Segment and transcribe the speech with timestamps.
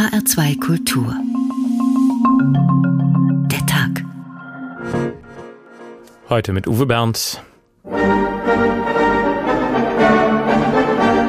[0.00, 1.14] HR2 Kultur.
[3.50, 4.02] Der Tag.
[6.30, 7.42] Heute mit Uwe Bernd.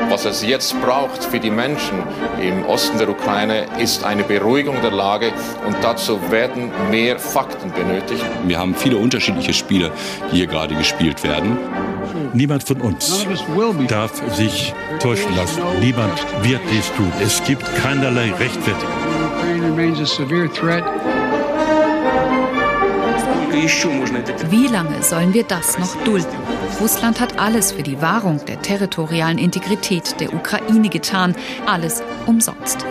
[0.10, 2.02] Was es jetzt braucht für die Menschen
[2.42, 5.34] im Osten der Ukraine, ist eine Beruhigung der Lage
[5.68, 8.24] und dazu werden mehr Fakten benötigt.
[8.46, 9.92] Wir haben viele unterschiedliche Spiele,
[10.32, 11.58] die hier gerade gespielt werden.
[12.34, 13.26] Niemand von uns
[13.88, 15.62] darf sich täuschen lassen.
[15.80, 17.12] Niemand wird dies tun.
[17.22, 18.96] Es gibt keinerlei Rechtfertigung.
[24.50, 26.38] Wie lange sollen wir das noch dulden?
[26.80, 31.36] Russland hat alles für die Wahrung der territorialen Integrität der Ukraine getan.
[31.66, 32.86] Alles umsonst.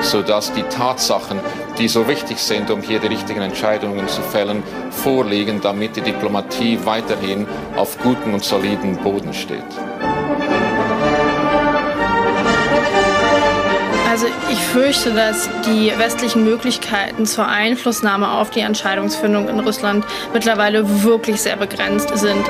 [0.00, 1.40] Sodass die Tatsachen,
[1.78, 6.78] die so wichtig sind, um hier die richtigen Entscheidungen zu fällen, vorliegen, damit die Diplomatie
[6.84, 9.64] weiterhin auf guten und soliden Boden steht.
[14.10, 21.02] Also ich fürchte, dass die westlichen Möglichkeiten zur Einflussnahme auf die Entscheidungsfindung in Russland mittlerweile
[21.02, 22.42] wirklich sehr begrenzt sind.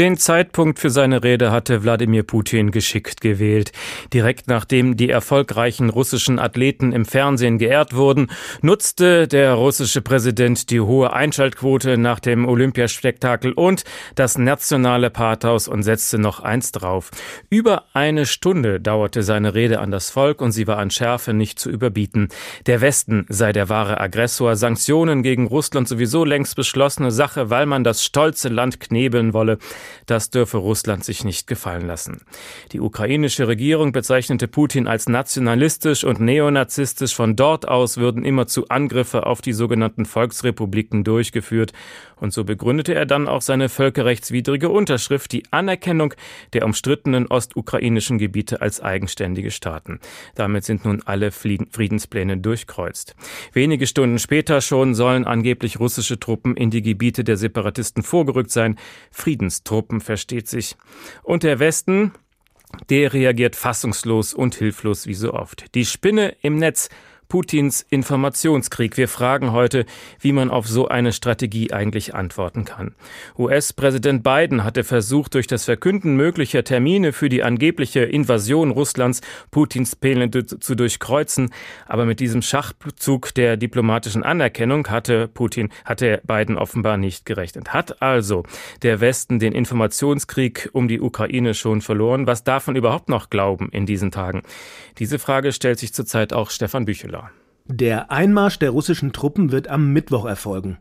[0.00, 3.70] Den Zeitpunkt für seine Rede hatte Wladimir Putin geschickt gewählt.
[4.14, 8.30] Direkt nachdem die erfolgreichen russischen Athleten im Fernsehen geehrt wurden,
[8.62, 13.84] nutzte der russische Präsident die hohe Einschaltquote nach dem Olympiaspektakel und
[14.14, 17.10] das nationale Pathos und setzte noch eins drauf.
[17.50, 21.58] Über eine Stunde dauerte seine Rede an das Volk und sie war an Schärfe nicht
[21.58, 22.30] zu überbieten.
[22.64, 27.84] Der Westen sei der wahre Aggressor, Sanktionen gegen Russland sowieso längst beschlossene Sache, weil man
[27.84, 29.58] das stolze Land knebeln wolle.
[30.06, 32.22] Das dürfe Russland sich nicht gefallen lassen.
[32.72, 37.14] Die ukrainische Regierung bezeichnete Putin als nationalistisch und neonazistisch.
[37.14, 41.72] Von dort aus würden immerzu Angriffe auf die sogenannten Volksrepubliken durchgeführt.
[42.16, 46.14] Und so begründete er dann auch seine völkerrechtswidrige Unterschrift, die Anerkennung
[46.52, 50.00] der umstrittenen ostukrainischen Gebiete als eigenständige Staaten.
[50.34, 53.14] Damit sind nun alle Friedenspläne durchkreuzt.
[53.52, 58.76] Wenige Stunden später schon sollen angeblich russische Truppen in die Gebiete der Separatisten vorgerückt sein.
[59.10, 60.76] Friedenstruppen versteht sich.
[61.22, 62.12] Und der Westen,
[62.88, 65.74] der reagiert fassungslos und hilflos wie so oft.
[65.74, 66.88] Die Spinne im Netz
[67.30, 68.96] Putins Informationskrieg.
[68.96, 69.86] Wir fragen heute,
[70.18, 72.96] wie man auf so eine Strategie eigentlich antworten kann.
[73.38, 79.20] US-Präsident Biden hatte versucht, durch das Verkünden möglicher Termine für die angebliche Invasion Russlands
[79.52, 81.52] Putins Pläne zu durchkreuzen.
[81.86, 87.72] Aber mit diesem Schachzug der diplomatischen Anerkennung hatte Putin, hatte Biden offenbar nicht gerechnet.
[87.72, 88.42] Hat also
[88.82, 92.26] der Westen den Informationskrieg um die Ukraine schon verloren?
[92.26, 94.42] Was darf man überhaupt noch glauben in diesen Tagen?
[94.98, 97.19] Diese Frage stellt sich zurzeit auch Stefan Bücheler.
[97.72, 100.78] Der Einmarsch der russischen Truppen wird am Mittwoch erfolgen.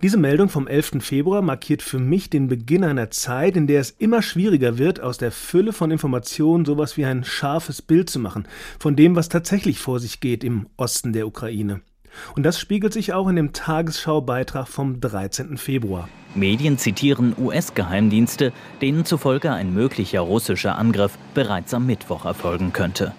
[0.00, 0.92] Diese Meldung vom 11.
[1.00, 5.18] Februar markiert für mich den Beginn einer Zeit, in der es immer schwieriger wird, aus
[5.18, 8.48] der Fülle von Informationen sowas wie ein scharfes Bild zu machen,
[8.78, 11.82] von dem, was tatsächlich vor sich geht im Osten der Ukraine.
[12.34, 15.58] Und das spiegelt sich auch in dem Tagesschaubeitrag vom 13.
[15.58, 16.08] Februar.
[16.34, 23.12] Medien zitieren US-Geheimdienste, denen zufolge ein möglicher russischer Angriff bereits am Mittwoch erfolgen könnte.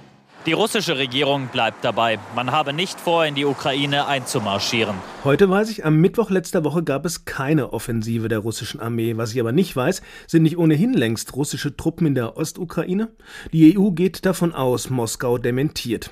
[0.47, 2.19] Die russische Regierung bleibt dabei.
[2.35, 4.95] Man habe nicht vor, in die Ukraine einzumarschieren.
[5.23, 9.19] Heute weiß ich, am Mittwoch letzter Woche gab es keine Offensive der russischen Armee.
[9.19, 13.11] Was ich aber nicht weiß, sind nicht ohnehin längst russische Truppen in der Ostukraine?
[13.53, 16.11] Die EU geht davon aus, Moskau dementiert.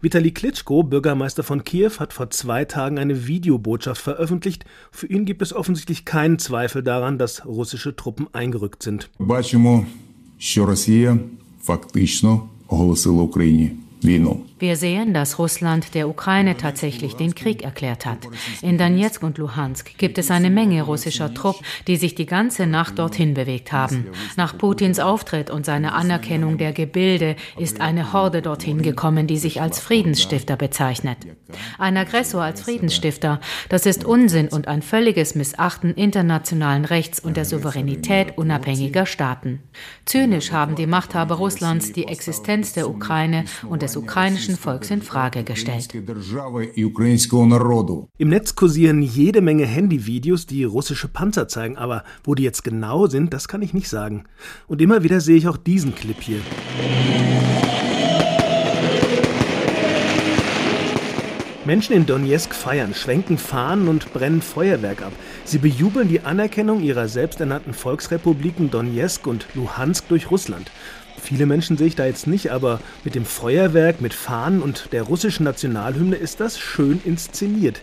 [0.00, 4.64] Vitali Klitschko, Bürgermeister von Kiew, hat vor zwei Tagen eine Videobotschaft veröffentlicht.
[4.90, 9.08] Für ihn gibt es offensichtlich keinen Zweifel daran, dass russische Truppen eingerückt sind.
[9.20, 9.86] Бачимо,
[10.38, 11.18] що Росія
[11.62, 13.71] фактично оголосила Україні
[14.03, 14.37] війну.
[14.63, 18.29] Wir sehen, dass Russland der Ukraine tatsächlich den Krieg erklärt hat.
[18.61, 22.97] In Donetsk und Luhansk gibt es eine Menge russischer Truppen, die sich die ganze Nacht
[22.97, 24.07] dorthin bewegt haben.
[24.37, 29.59] Nach Putins Auftritt und seiner Anerkennung der Gebilde ist eine Horde dorthin gekommen, die sich
[29.59, 31.17] als Friedensstifter bezeichnet.
[31.77, 37.43] Ein Aggressor als Friedensstifter, das ist Unsinn und ein völliges Missachten internationalen Rechts und der
[37.43, 39.59] Souveränität unabhängiger Staaten.
[40.05, 45.01] Zynisch haben die Machthaber Russlands die Existenz der Ukraine und des ukrainischen ukrainischen Volks in
[45.01, 45.93] Frage gestellt.
[48.17, 53.07] Im Netz kursieren jede Menge Handyvideos, die russische Panzer zeigen, aber wo die jetzt genau
[53.07, 54.25] sind, das kann ich nicht sagen.
[54.67, 56.39] Und immer wieder sehe ich auch diesen Clip hier.
[61.65, 65.13] Menschen in Donetsk feiern, schwenken Fahnen und brennen Feuerwerk ab.
[65.45, 70.71] Sie bejubeln die Anerkennung ihrer selbsternannten Volksrepubliken Donetsk und Luhansk durch Russland.
[71.23, 75.03] Viele Menschen sehe ich da jetzt nicht, aber mit dem Feuerwerk, mit Fahnen und der
[75.03, 77.79] russischen Nationalhymne ist das schön inszeniert.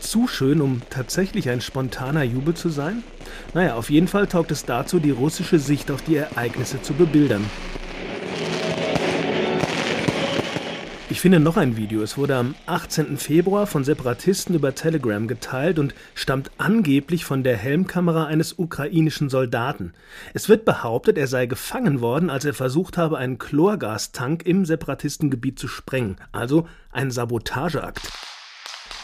[0.00, 3.04] Zu schön, um tatsächlich ein spontaner Jubel zu sein?
[3.54, 7.44] Naja, auf jeden Fall taugt es dazu, die russische Sicht auf die Ereignisse zu bebildern.
[11.10, 12.02] Ich finde noch ein Video.
[12.02, 13.18] Es wurde am 18.
[13.18, 19.92] Februar von Separatisten über Telegram geteilt und stammt angeblich von der Helmkamera eines ukrainischen Soldaten.
[20.34, 25.58] Es wird behauptet, er sei gefangen worden, als er versucht habe, einen Chlorgastank im Separatistengebiet
[25.58, 26.16] zu sprengen.
[26.30, 28.08] Also ein Sabotageakt.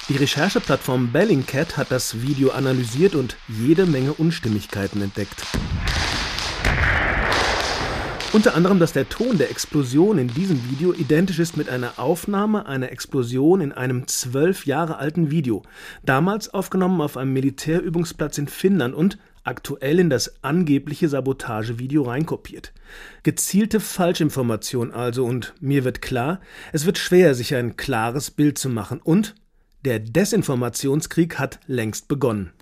[0.09, 5.43] Die Rechercheplattform Bellingcat hat das Video analysiert und jede Menge Unstimmigkeiten entdeckt.
[8.37, 12.67] Unter anderem, dass der Ton der Explosion in diesem Video identisch ist mit einer Aufnahme
[12.67, 15.63] einer Explosion in einem zwölf Jahre alten Video,
[16.05, 22.75] damals aufgenommen auf einem Militärübungsplatz in Finnland und aktuell in das angebliche Sabotagevideo reinkopiert.
[23.23, 26.43] Gezielte Falschinformation also und mir wird klar,
[26.75, 29.35] es wird schwer, sich ein klares Bild zu machen und
[29.87, 32.53] der Desinformationskrieg hat längst begonnen.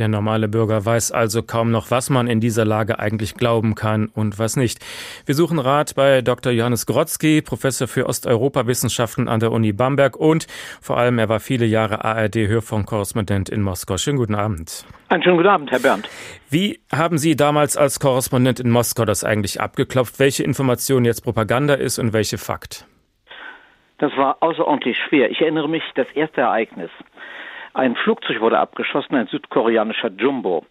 [0.00, 4.06] Der normale Bürger weiß also kaum noch, was man in dieser Lage eigentlich glauben kann
[4.06, 4.78] und was nicht.
[5.26, 6.52] Wir suchen Rat bei Dr.
[6.52, 10.46] Johannes Grotzky, Professor für Osteuropawissenschaften an der Uni Bamberg und
[10.80, 13.98] vor allem er war viele Jahre ARD-Hörfunkkorrespondent in Moskau.
[13.98, 14.86] Schönen guten Abend.
[15.10, 16.08] Einen schönen guten Abend, Herr Bernd.
[16.48, 20.18] Wie haben Sie damals als Korrespondent in Moskau das eigentlich abgeklopft?
[20.18, 22.86] Welche Information jetzt Propaganda ist und welche Fakt?
[23.98, 25.30] Das war außerordentlich schwer.
[25.30, 26.90] Ich erinnere mich, das erste Ereignis.
[27.72, 30.64] Ein Flugzeug wurde abgeschossen, ein südkoreanischer Jumbo,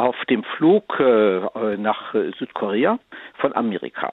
[0.00, 2.98] auf dem Flug äh, nach Südkorea
[3.34, 4.10] von Amerika.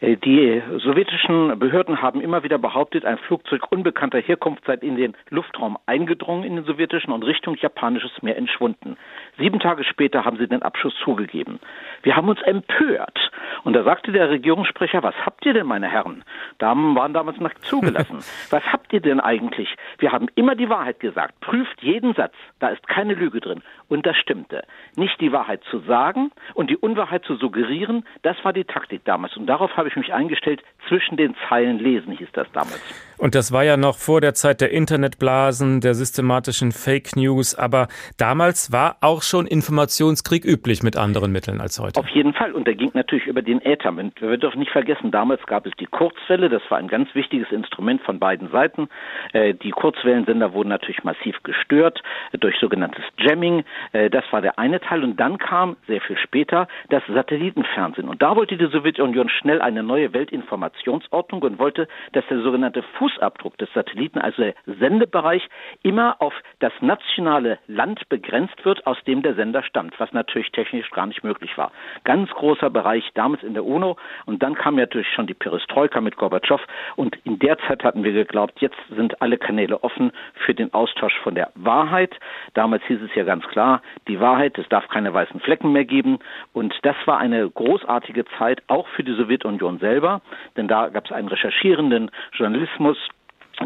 [0.00, 5.16] Äh, die sowjetischen Behörden haben immer wieder behauptet, ein Flugzeug unbekannter Herkunft sei in den
[5.30, 8.98] Luftraum eingedrungen in den sowjetischen und Richtung japanisches Meer entschwunden.
[9.38, 11.58] Sieben Tage später haben sie den Abschuss zugegeben.
[12.02, 13.18] Wir haben uns empört.
[13.62, 16.22] Und da sagte der Regierungssprecher, was habt ihr denn, meine Herren?
[16.58, 18.18] Damen waren damals noch zugelassen.
[18.50, 19.74] was habt ihr denn eigentlich?
[19.98, 21.40] Wir haben immer die Wahrheit gesagt.
[21.40, 22.34] Prüft jeden Satz.
[22.58, 23.62] Da ist keine Lüge drin.
[23.88, 24.64] Und das stimmte.
[24.96, 29.36] Nicht die Wahrheit zu sagen und die Unwahrheit zu suggerieren, das war die Taktik damals.
[29.36, 32.82] Und darauf habe ich mich eingestellt, zwischen den Zeilen lesen hieß das damals.
[33.18, 37.54] Und das war ja noch vor der Zeit der Internetblasen, der systematischen Fake News.
[37.54, 37.88] Aber
[38.18, 42.00] damals war auch schon Informationskrieg üblich mit anderen Mitteln als heute.
[42.00, 42.52] Auf jeden Fall.
[42.52, 43.94] Und der ging natürlich über den Äther.
[43.96, 46.48] Wir dürfen nicht vergessen, damals gab es die Kurzwelle.
[46.48, 48.88] Das war ein ganz wichtiges Instrument von beiden Seiten.
[49.32, 52.02] Äh, die Kurzwellensender wurden natürlich massiv gestört
[52.38, 53.64] durch sogenanntes Jamming.
[53.92, 55.04] Äh, das war der eine Teil.
[55.04, 58.08] Und dann kam sehr viel später das Satellitenfernsehen.
[58.08, 63.58] Und da wollte die Sowjetunion schnell eine neue Weltinformationsordnung und wollte, dass der sogenannte Fußabdruck
[63.58, 65.46] des Satelliten, also der Sendebereich,
[65.82, 70.90] immer auf das nationale Land begrenzt wird, aus dem der Sender stammt, was natürlich technisch
[70.90, 71.70] gar nicht möglich war.
[72.04, 76.00] Ganz großer Bereich damals in der UNO und dann kam ja natürlich schon die Perestroika
[76.00, 76.60] mit Gorbatschow
[76.96, 80.12] und in der Zeit hatten wir geglaubt, jetzt sind alle Kanäle offen
[80.46, 82.14] für den Austausch von der Wahrheit.
[82.54, 86.20] Damals hieß es ja ganz klar, die Wahrheit, es darf keine weißen Flecken mehr geben
[86.54, 90.22] und das war eine großartige Zeit auch für die Sowjetunion selber,
[90.56, 92.93] denn da gab es einen recherchierenden Journalismus,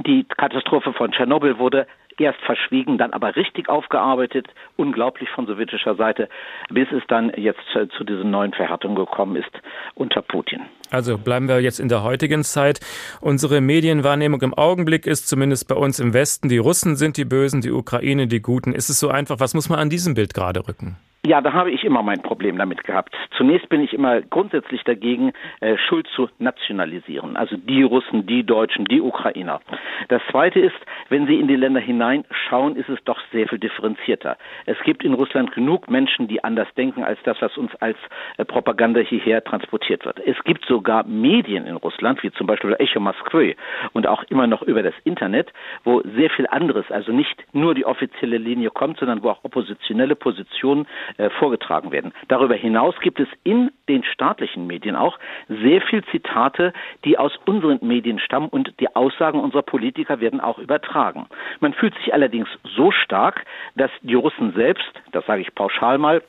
[0.06, 1.86] die Katastrophe von Tschernobyl wurde
[2.20, 4.46] erst verschwiegen, dann aber richtig aufgearbeitet,
[4.76, 6.28] unglaublich von sowjetischer Seite,
[6.70, 7.60] bis es dann jetzt
[7.96, 9.50] zu diesen neuen Verhärtungen gekommen ist
[9.94, 10.62] unter Putin.
[10.90, 12.80] Also bleiben wir jetzt in der heutigen Zeit.
[13.20, 17.60] Unsere Medienwahrnehmung im Augenblick ist zumindest bei uns im Westen, die Russen sind die Bösen,
[17.60, 18.72] die Ukraine die Guten.
[18.72, 19.40] Ist es so einfach?
[19.40, 20.96] Was muss man an diesem Bild gerade rücken?
[21.28, 23.14] Ja, da habe ich immer mein Problem damit gehabt.
[23.36, 27.36] Zunächst bin ich immer grundsätzlich dagegen, äh, Schuld zu nationalisieren.
[27.36, 29.60] Also die Russen, die Deutschen, die Ukrainer.
[30.08, 30.78] Das Zweite ist,
[31.10, 34.38] wenn Sie in die Länder hineinschauen, ist es doch sehr viel differenzierter.
[34.64, 37.98] Es gibt in Russland genug Menschen, die anders denken als das, was uns als
[38.38, 40.20] äh, Propaganda hierher transportiert wird.
[40.24, 43.54] Es gibt sogar Medien in Russland, wie zum Beispiel Echo Moskwy
[43.92, 45.52] und auch immer noch über das Internet,
[45.84, 50.16] wo sehr viel anderes, also nicht nur die offizielle Linie kommt, sondern wo auch oppositionelle
[50.16, 50.86] Positionen
[51.18, 52.12] äh, vorgetragen werden.
[52.28, 56.72] Darüber hinaus gibt es in den staatlichen Medien auch sehr viel Zitate,
[57.04, 61.26] die aus unseren Medien stammen und die Aussagen unserer Politiker werden auch übertragen.
[61.60, 63.44] Man fühlt sich allerdings so stark,
[63.76, 66.22] dass die Russen selbst, das sage ich pauschal mal,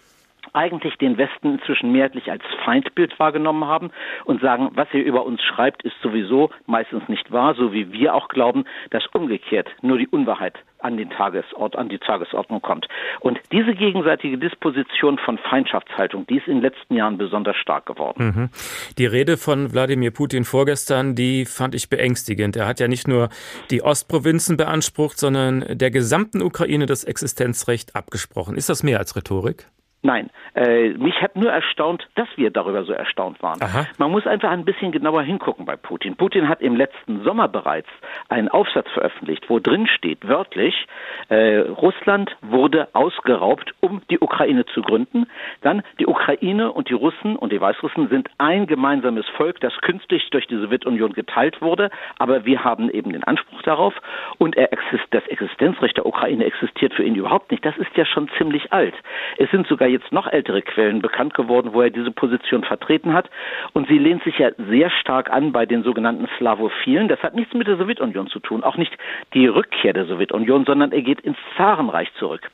[0.53, 3.91] eigentlich den Westen inzwischen mehrheitlich als Feindbild wahrgenommen haben
[4.25, 8.13] und sagen, was ihr über uns schreibt, ist sowieso meistens nicht wahr, so wie wir
[8.15, 12.87] auch glauben, dass umgekehrt nur die Unwahrheit an den Tagesort, an die Tagesordnung kommt.
[13.19, 18.33] Und diese gegenseitige Disposition von Feindschaftshaltung, die ist in den letzten Jahren besonders stark geworden.
[18.35, 18.49] Mhm.
[18.97, 22.55] Die Rede von Wladimir Putin vorgestern, die fand ich beängstigend.
[22.55, 23.29] Er hat ja nicht nur
[23.71, 28.55] die Ostprovinzen beansprucht, sondern der gesamten Ukraine das Existenzrecht abgesprochen.
[28.55, 29.67] Ist das mehr als Rhetorik?
[30.01, 33.61] Nein, äh, mich hat nur erstaunt, dass wir darüber so erstaunt waren.
[33.61, 33.85] Aha.
[33.97, 36.15] Man muss einfach ein bisschen genauer hingucken bei Putin.
[36.15, 37.89] Putin hat im letzten Sommer bereits
[38.29, 40.87] einen Aufsatz veröffentlicht, wo drin steht, wörtlich,
[41.27, 45.27] äh, Russland wurde ausgeraubt, um die Ukraine zu gründen.
[45.61, 50.29] Dann die Ukraine und die Russen und die Weißrussen sind ein gemeinsames Volk, das künstlich
[50.29, 51.89] durch die Sowjetunion geteilt wurde,
[52.19, 53.93] aber wir haben eben den Anspruch darauf
[54.37, 57.65] und er exist das Existenzrecht der Ukraine existiert für ihn überhaupt nicht.
[57.65, 58.95] Das ist ja schon ziemlich alt.
[59.37, 63.29] Es sind sogar jetzt noch ältere Quellen bekannt geworden, wo er diese Position vertreten hat.
[63.73, 67.07] Und sie lehnt sich ja sehr stark an bei den sogenannten Slavophilen.
[67.07, 68.95] Das hat nichts mit der Sowjetunion zu tun, auch nicht
[69.33, 72.49] die Rückkehr der Sowjetunion, sondern er geht ins Zarenreich zurück.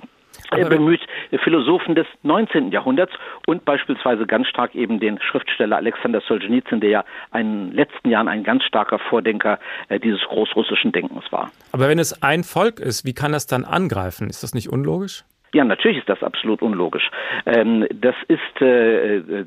[0.51, 1.01] Er bemüht
[1.44, 2.72] Philosophen des 19.
[2.72, 3.13] Jahrhunderts
[3.48, 8.27] und beispielsweise ganz stark eben den Schriftsteller Alexander Solzhenitsyn, der ja in den letzten Jahren
[8.27, 11.51] ein ganz starker Vordenker äh, dieses großrussischen Denkens war.
[11.72, 14.30] Aber wenn es ein Volk ist, wie kann das dann angreifen?
[14.30, 15.24] Ist das nicht unlogisch?
[15.55, 17.09] Ja, natürlich ist das absolut unlogisch.
[17.45, 19.45] Ähm, das ist äh, äh,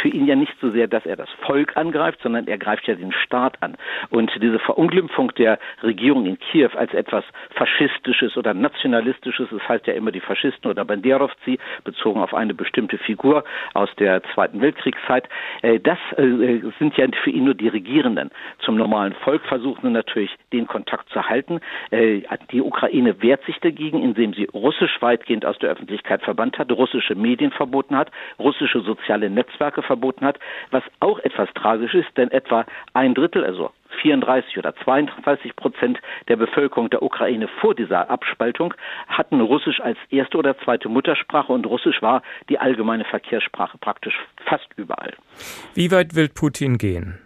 [0.00, 2.94] für ihn ja nicht so sehr, dass er das Volk angreift, sondern er greift ja
[2.94, 3.76] den Staat an.
[4.08, 7.24] Und diese Verunglimpfung der Regierung in Kiew als etwas
[7.56, 12.96] Faschistisches oder Nationalistisches, das heißt ja immer die Faschisten oder Banderovci, bezogen auf eine bestimmte
[12.96, 15.28] Figur aus der Zweiten Weltkriegszeit,
[15.60, 18.30] äh, das äh, sind ja für ihn nur die Regierenden.
[18.60, 21.60] Zum normalen Volk versuchen natürlich, den Kontakt zu halten.
[21.90, 26.70] Äh, die Ukraine wehrt sich dagegen, indem sie russisch weitgehend aus der Öffentlichkeit verbannt hat,
[26.72, 30.38] russische Medien verboten hat, russische soziale Netzwerke verboten hat,
[30.70, 32.64] was auch etwas tragisch ist, denn etwa
[32.94, 38.72] ein Drittel, also 34 oder 32 Prozent der Bevölkerung der Ukraine vor dieser Abspaltung
[39.08, 44.14] hatten Russisch als erste oder zweite Muttersprache und Russisch war die allgemeine Verkehrssprache praktisch
[44.46, 45.12] fast überall.
[45.74, 47.18] Wie weit will Putin gehen?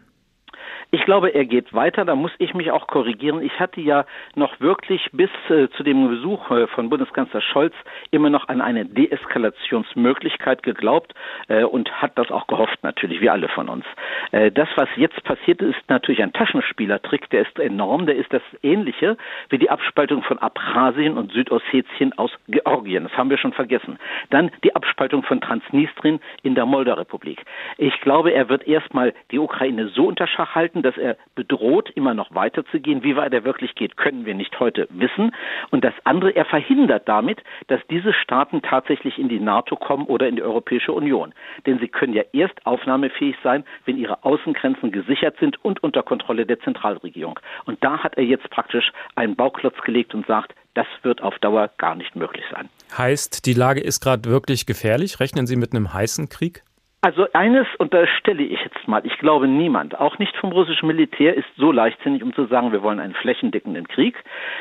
[0.94, 2.04] Ich glaube, er geht weiter.
[2.04, 3.42] Da muss ich mich auch korrigieren.
[3.42, 7.74] Ich hatte ja noch wirklich bis äh, zu dem Besuch äh, von Bundeskanzler Scholz
[8.12, 11.12] immer noch an eine Deeskalationsmöglichkeit geglaubt
[11.48, 13.84] äh, und hat das auch gehofft, natürlich, wie alle von uns.
[14.30, 17.28] Äh, das, was jetzt passiert ist, natürlich ein Taschenspielertrick.
[17.30, 18.06] Der ist enorm.
[18.06, 19.16] Der ist das Ähnliche
[19.48, 23.02] wie die Abspaltung von Abchasien und Südossetien aus Georgien.
[23.02, 23.98] Das haben wir schon vergessen.
[24.30, 27.42] Dann die Abspaltung von Transnistrien in der Moldau-Republik.
[27.78, 32.14] Ich glaube, er wird erstmal die Ukraine so unter Schach halten, dass er bedroht, immer
[32.14, 33.02] noch weiterzugehen.
[33.02, 35.34] Wie weit er wirklich geht, können wir nicht heute wissen.
[35.70, 40.28] Und das andere, er verhindert damit, dass diese Staaten tatsächlich in die NATO kommen oder
[40.28, 41.32] in die Europäische Union.
[41.66, 46.46] Denn sie können ja erst aufnahmefähig sein, wenn ihre Außengrenzen gesichert sind und unter Kontrolle
[46.46, 47.38] der Zentralregierung.
[47.64, 51.70] Und da hat er jetzt praktisch einen Bauklotz gelegt und sagt, das wird auf Dauer
[51.78, 52.68] gar nicht möglich sein.
[52.96, 55.20] Heißt, die Lage ist gerade wirklich gefährlich?
[55.20, 56.62] Rechnen Sie mit einem heißen Krieg?
[57.04, 61.44] Also eines unterstelle ich jetzt mal, ich glaube niemand, auch nicht vom russischen Militär, ist
[61.54, 64.16] so leichtsinnig, um zu sagen, wir wollen einen flächendeckenden Krieg.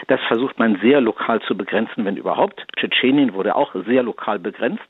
[0.07, 2.65] Das versucht man sehr lokal zu begrenzen, wenn überhaupt.
[2.75, 4.83] Tschetschenien wurde auch sehr lokal begrenzt.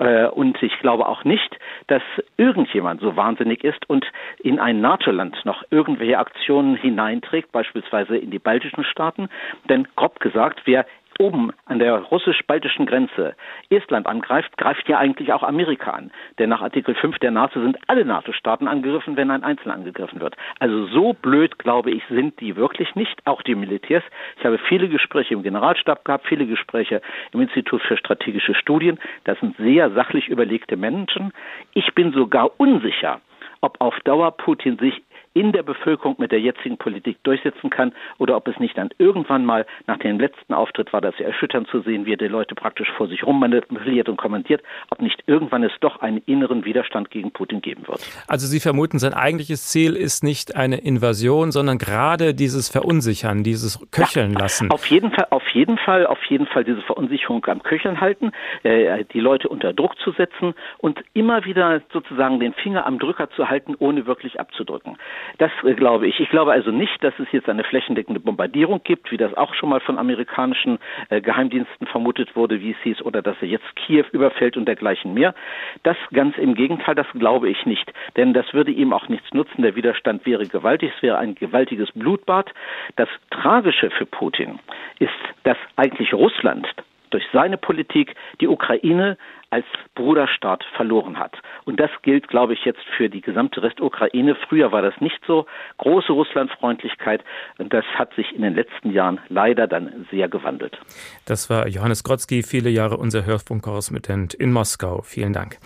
[0.00, 2.02] Äh, und ich glaube auch nicht, dass
[2.36, 4.04] irgendjemand so wahnsinnig ist und
[4.40, 9.28] in ein NATO-Land noch irgendwelche Aktionen hineinträgt, beispielsweise in die baltischen Staaten.
[9.68, 10.84] Denn grob gesagt, wer
[11.18, 13.34] oben an der russisch-baltischen Grenze
[13.70, 16.10] Estland angreift, greift ja eigentlich auch Amerika an.
[16.38, 20.36] Denn nach Artikel 5 der NATO sind alle NATO-Staaten angegriffen, wenn ein Einzelner angegriffen wird.
[20.58, 24.04] Also so blöd, glaube ich, sind die wirklich nicht, auch die Militärs.
[24.38, 28.98] Ich habe viele Gespräche im Generalstab gehabt, viele Gespräche im Institut für strategische Studien.
[29.24, 31.32] Das sind sehr sachlich überlegte Menschen.
[31.74, 33.20] Ich bin sogar unsicher,
[33.60, 35.02] ob auf Dauer Putin sich
[35.34, 39.44] in der Bevölkerung mit der jetzigen Politik durchsetzen kann oder ob es nicht dann irgendwann
[39.44, 42.54] mal nach dem letzten Auftritt war, das ja erschütternd zu sehen, wie er die Leute
[42.54, 47.10] praktisch vor sich rum manipuliert und kommentiert, ob nicht irgendwann es doch einen inneren Widerstand
[47.10, 48.00] gegen Putin geben wird.
[48.26, 53.78] Also Sie vermuten, sein eigentliches Ziel ist nicht eine Invasion, sondern gerade dieses Verunsichern, dieses
[53.90, 54.70] Köcheln ja, lassen.
[54.70, 58.32] Auf jeden Fall, auf jeden Fall, auf jeden Fall diese Verunsicherung am Köcheln halten,
[58.62, 63.30] äh, die Leute unter Druck zu setzen und immer wieder sozusagen den Finger am Drücker
[63.30, 64.96] zu halten, ohne wirklich abzudrücken.
[65.38, 66.20] Das äh, glaube ich.
[66.20, 69.68] Ich glaube also nicht, dass es jetzt eine flächendeckende Bombardierung gibt, wie das auch schon
[69.68, 70.78] mal von amerikanischen
[71.10, 75.14] äh, Geheimdiensten vermutet wurde, wie es hieß, oder dass er jetzt Kiew überfällt und dergleichen
[75.14, 75.34] mehr.
[75.82, 77.92] Das ganz im Gegenteil, das glaube ich nicht.
[78.16, 79.62] Denn das würde ihm auch nichts nutzen.
[79.62, 82.52] Der Widerstand wäre gewaltig, es wäre ein gewaltiges Blutbad.
[82.96, 84.58] Das Tragische für Putin
[84.98, 85.10] ist,
[85.44, 86.66] dass eigentlich Russland
[87.10, 89.16] durch seine Politik die Ukraine
[89.50, 89.64] als
[89.94, 91.36] Bruderstaat verloren hat.
[91.64, 94.36] Und das gilt, glaube ich, jetzt für die gesamte Restukraine.
[94.48, 95.46] Früher war das nicht so.
[95.78, 97.24] Große Russlandfreundlichkeit.
[97.58, 100.78] Und das hat sich in den letzten Jahren leider dann sehr gewandelt.
[101.24, 105.02] Das war Johannes Grotzky, viele Jahre unser Hörfunkkorrespondent in Moskau.
[105.02, 105.58] Vielen Dank.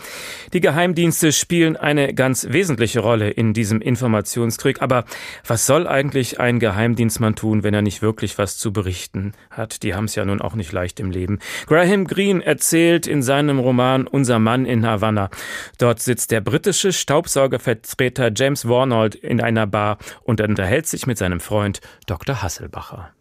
[0.52, 4.80] Die Geheimdienste spielen eine ganz wesentliche Rolle in diesem Informationskrieg.
[4.80, 5.04] Aber
[5.46, 9.82] was soll eigentlich ein Geheimdienstmann tun, wenn er nicht wirklich was zu berichten hat?
[9.82, 11.40] Die haben es ja nun auch nicht leicht im Leben.
[11.66, 15.30] Graham Greene erzählt in seinem Roman Roman Unser Mann in Havanna.
[15.78, 21.40] Dort sitzt der britische Staubsaugervertreter James Warnold in einer Bar und unterhält sich mit seinem
[21.40, 22.42] Freund Dr.
[22.42, 23.14] Hasselbacher.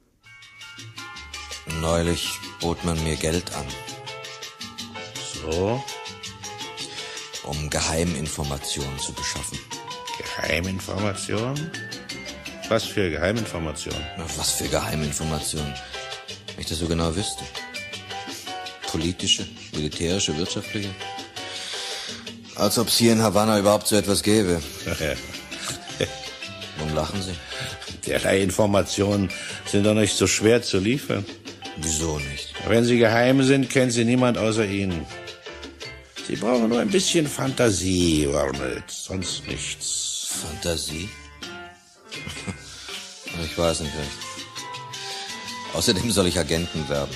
[1.79, 3.63] Neulich bot man mir Geld an.
[5.41, 5.81] So?
[7.45, 9.57] Um Geheiminformationen zu beschaffen.
[10.17, 11.71] Geheiminformationen?
[12.67, 14.01] Was für Geheiminformationen?
[14.35, 15.73] Was für Geheiminformationen?
[16.47, 17.45] Wenn ich das so genau wüsste.
[18.91, 20.89] Politische, militärische, wirtschaftliche.
[22.55, 24.61] Als ob es hier in Havanna überhaupt so etwas gäbe.
[26.77, 27.33] Warum lachen Sie?
[28.05, 29.29] Derlei Informationen
[29.65, 31.25] sind doch nicht so schwer zu liefern.
[31.77, 32.53] Wieso nicht?
[32.67, 35.05] Wenn sie geheim sind, kennt sie niemand außer Ihnen.
[36.27, 40.29] Sie brauchen nur ein bisschen Fantasie, Warnold, sonst nichts.
[40.43, 41.09] Fantasie?
[43.43, 44.11] ich weiß nicht recht.
[45.73, 47.15] Außerdem soll ich Agenten werden.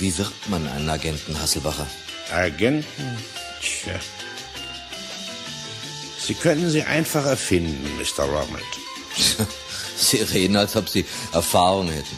[0.00, 1.86] Wie wird man einen Agenten, Hasselbacher?
[2.32, 3.18] Agenten?
[3.60, 4.00] Tja.
[6.18, 8.24] Sie können sie einfach erfinden, Mr.
[8.24, 8.64] Ronald.
[9.96, 12.16] Sie reden, als ob Sie Erfahrung hätten.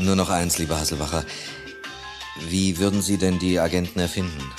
[0.00, 1.24] Nur noch eins, lieber Hasselbacher.
[2.48, 4.52] Wie würden Sie denn die Agenten erfinden?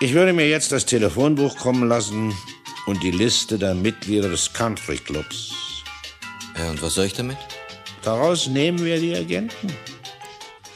[0.00, 2.34] Ich würde mir jetzt das Telefonbuch kommen lassen
[2.86, 5.52] und die Liste der Mitglieder des Country Clubs.
[6.58, 7.38] Ja, und was soll ich damit?
[8.02, 9.72] Daraus nehmen wir die Agenten.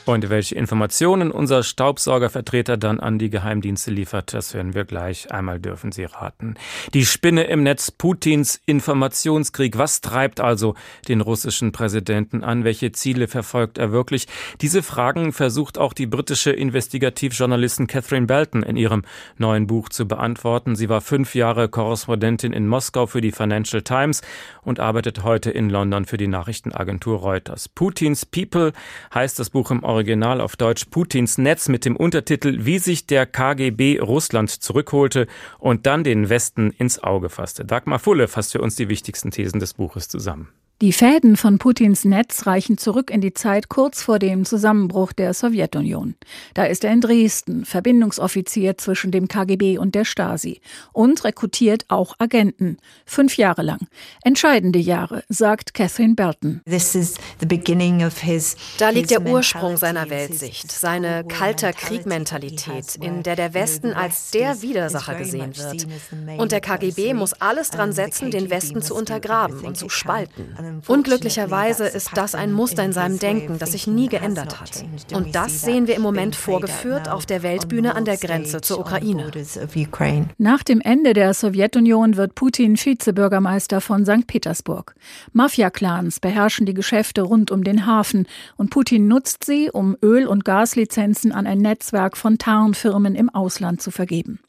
[0.07, 5.33] Und welche Informationen unser Staubsaugervertreter dann an die Geheimdienste liefert, das hören wir gleich.
[5.33, 6.57] Einmal dürfen Sie raten.
[6.93, 9.79] Die Spinne im Netz Putins Informationskrieg.
[9.79, 10.75] Was treibt also
[11.09, 12.65] den russischen Präsidenten an?
[12.65, 14.27] Welche Ziele verfolgt er wirklich?
[14.61, 19.05] Diese Fragen versucht auch die britische Investigativjournalistin Catherine Belton in ihrem
[19.39, 20.77] neuen Buch zu beantworten.
[20.77, 24.21] Sie war fünf Jahre Korrespondentin in Moskau für die Financial Times
[24.63, 27.71] und arbeitet heute in London für die Nachrichtenagentur Reuters.
[27.71, 28.73] Putins People
[29.15, 33.27] heißt das Buch im Original auf Deutsch Putins Netz mit dem Untertitel Wie sich der
[33.27, 35.27] KGB Russland zurückholte
[35.59, 37.65] und dann den Westen ins Auge fasste.
[37.65, 40.49] Dagmar Fulle fasst für uns die wichtigsten Thesen des Buches zusammen.
[40.83, 45.33] Die Fäden von Putins Netz reichen zurück in die Zeit kurz vor dem Zusammenbruch der
[45.33, 46.17] Sowjetunion.
[46.53, 50.61] Da ist er in Dresden, Verbindungsoffizier zwischen dem KGB und der Stasi
[50.93, 52.79] und rekrutiert auch Agenten.
[53.07, 53.87] Fünf Jahre lang.
[54.25, 56.61] Entscheidende Jahre, sagt Catherine Belton.
[58.79, 64.61] Da liegt der Ursprung seiner Weltsicht, seine kalter Kriegmentalität, in der der Westen als der
[64.61, 65.87] Widersacher gesehen wird.
[66.37, 70.64] Und der KGB muss alles dran setzen, den Westen zu untergraben und zu spalten.
[70.87, 74.85] Unglücklicherweise ist das ein Muster in seinem Denken, das sich nie geändert hat.
[75.13, 79.31] Und das sehen wir im Moment vorgeführt auf der Weltbühne an der Grenze zur Ukraine.
[80.39, 84.27] Nach dem Ende der Sowjetunion wird Putin Vizebürgermeister von St.
[84.27, 84.95] Petersburg.
[85.33, 90.45] Mafia-Clans beherrschen die Geschäfte rund um den Hafen und Putin nutzt sie, um Öl- und
[90.45, 94.41] Gaslizenzen an ein Netzwerk von Tarnfirmen im Ausland zu vergeben.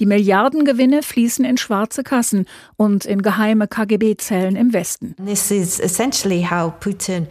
[0.00, 5.14] Die Milliardengewinne fließen in schwarze Kassen und in geheime KGB-Zellen im Westen.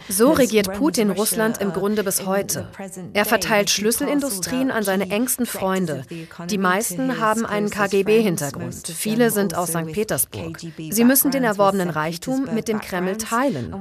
[0.08, 2.68] So regiert Putin Russland im Grunde bis heute.
[3.12, 6.04] Er verteilt Schlüsselindustrien an seine engsten Freunde.
[6.48, 8.88] Die meisten haben einen KGB-Hintergrund.
[8.88, 9.92] Viele sind aus St.
[9.92, 10.58] Petersburg.
[10.90, 13.74] Sie müssen den erworbenen Reichtum mit dem Kreml teilen.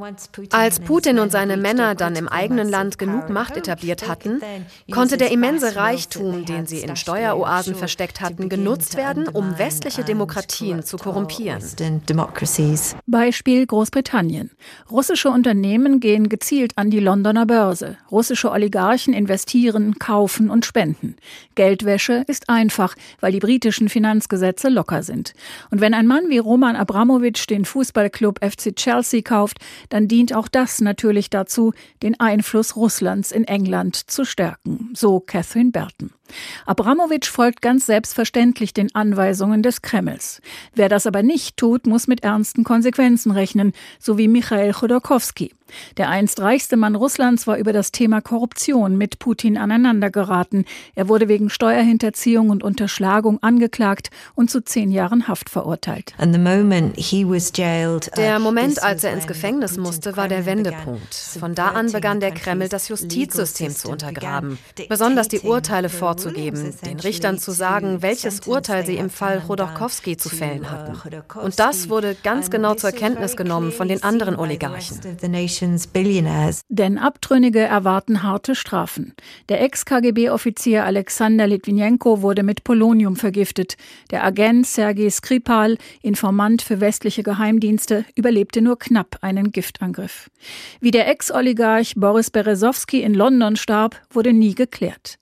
[0.52, 4.42] Als Putin und seine Männer dann im eigenen Land genug Macht etabliert hatten,
[4.92, 10.84] konnte der immense Reichtum, den sie in Steueroasen versteckt hatten, genutzt werden, um westliche Demokratien
[10.84, 11.62] zu korrumpieren.
[13.08, 14.41] Beispiel Großbritannien.
[14.42, 14.52] Großbritannien.
[14.90, 17.98] Russische Unternehmen gehen gezielt an die Londoner Börse.
[18.10, 21.16] Russische Oligarchen investieren, kaufen und spenden.
[21.56, 25.34] Geldwäsche ist einfach, weil die britischen Finanzgesetze locker sind.
[25.70, 29.58] Und wenn ein Mann wie Roman Abramowitsch den Fußballclub FC Chelsea kauft,
[29.90, 31.74] dann dient auch das natürlich dazu,
[32.04, 34.90] den Einfluss Russlands in England zu stärken.
[34.94, 36.12] So Catherine Burton.
[36.66, 40.42] Abramowitsch folgt ganz selbstverständlich den Anweisungen des Kremls.
[40.74, 45.52] Wer das aber nicht tut, muss mit ernsten Konsequenzen rechnen, so wie Michael Chodorkowski.
[45.98, 50.66] Der einst reichste Mann Russlands war über das Thema Korruption mit Putin aneinandergeraten.
[50.96, 56.14] Er wurde wegen Steuerhinterziehung und Unterschlagung angeklagt und zu zehn Jahren Haft verurteilt.
[58.18, 61.14] Der Moment, als er ins Gefängnis musste, war der Wendepunkt.
[61.14, 64.58] Von da an begann der Kreml, das Justizsystem zu untergraben,
[64.90, 70.30] besonders die Urteile vorzugeben, den Richtern zu sagen, welches Urteil sie im Fall Chodorkowski zu
[70.30, 70.98] fällen hatten.
[71.40, 75.00] Und das wurde ganz genau zur Kenntnis genommen von den anderen Oligarchen.
[76.70, 79.14] Denn Abtrünnige erwarten harte Strafen.
[79.50, 83.78] Der Ex-KGB-Offizier Alexander Litvinenko wurde mit Polonium vergiftet.
[84.10, 90.30] Der Agent Sergei Skripal, Informant für westliche Geheimdienste, überlebte nur knapp einen Giftangriff.
[90.80, 95.18] Wie der Ex-Oligarch Boris Berezowski in London starb, wurde nie geklärt.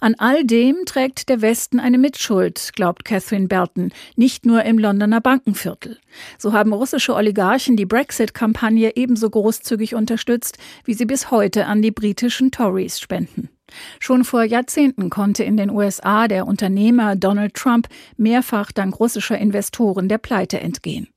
[0.00, 5.20] An all dem trägt der Westen eine Mitschuld, glaubt Catherine Belton, nicht nur im Londoner
[5.20, 5.98] Bankenviertel.
[6.38, 11.90] So haben russische Oligarchen die Brexit-Kampagne ebenso großzügig unterstützt, wie sie bis heute an die
[11.90, 13.48] britischen Tories spenden.
[14.00, 20.08] Schon vor Jahrzehnten konnte in den USA der Unternehmer Donald Trump mehrfach dank russischer Investoren
[20.08, 21.08] der Pleite entgehen.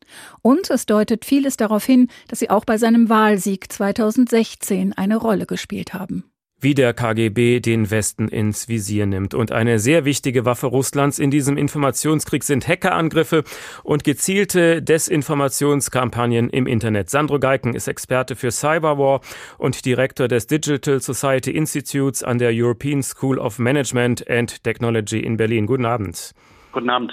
[0.41, 5.45] Und es deutet vieles darauf hin, dass sie auch bei seinem Wahlsieg 2016 eine Rolle
[5.45, 6.25] gespielt haben
[6.63, 9.33] wie der KGB den Westen ins Visier nimmt.
[9.33, 13.43] Und eine sehr wichtige Waffe Russlands in diesem Informationskrieg sind Hackerangriffe
[13.83, 17.09] und gezielte Desinformationskampagnen im Internet.
[17.09, 19.21] Sandro Geiken ist Experte für Cyberwar
[19.57, 25.37] und Direktor des Digital Society Institutes an der European School of Management and Technology in
[25.37, 25.65] Berlin.
[25.65, 26.31] Guten Abend.
[26.71, 27.11] Guten Abend.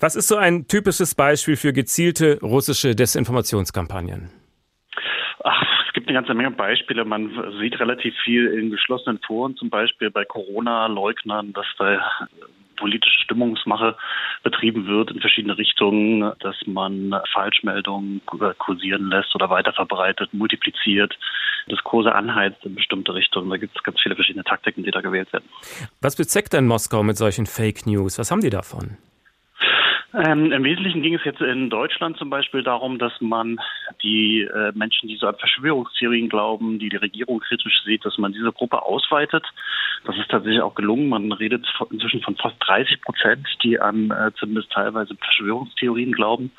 [0.00, 4.30] Was ist so ein typisches Beispiel für gezielte russische Desinformationskampagnen?
[5.44, 5.69] Ach,
[6.10, 7.04] eine ganze Menge Beispiele.
[7.04, 12.00] Man sieht relativ viel in geschlossenen Foren, zum Beispiel bei Corona-Leugnern, dass da
[12.76, 13.96] politische Stimmungsmache
[14.42, 18.22] betrieben wird in verschiedene Richtungen, dass man Falschmeldungen
[18.58, 21.16] kursieren lässt oder weiterverbreitet, multipliziert,
[21.70, 23.50] Diskurse anheizt in bestimmte Richtungen.
[23.50, 25.44] Da gibt es ganz viele verschiedene Taktiken, die da gewählt werden.
[26.00, 28.18] Was bezweckt denn Moskau mit solchen Fake News?
[28.18, 28.96] Was haben die davon?
[30.12, 33.60] Ähm, Im Wesentlichen ging es jetzt in Deutschland zum Beispiel darum, dass man
[34.02, 38.32] die äh, Menschen, die so an Verschwörungstheorien glauben, die die Regierung kritisch sieht, dass man
[38.32, 39.44] diese Gruppe ausweitet.
[40.04, 41.08] Das ist tatsächlich auch gelungen.
[41.08, 46.50] Man redet inzwischen von fast 30 Prozent, die an äh, zumindest teilweise Verschwörungstheorien glauben,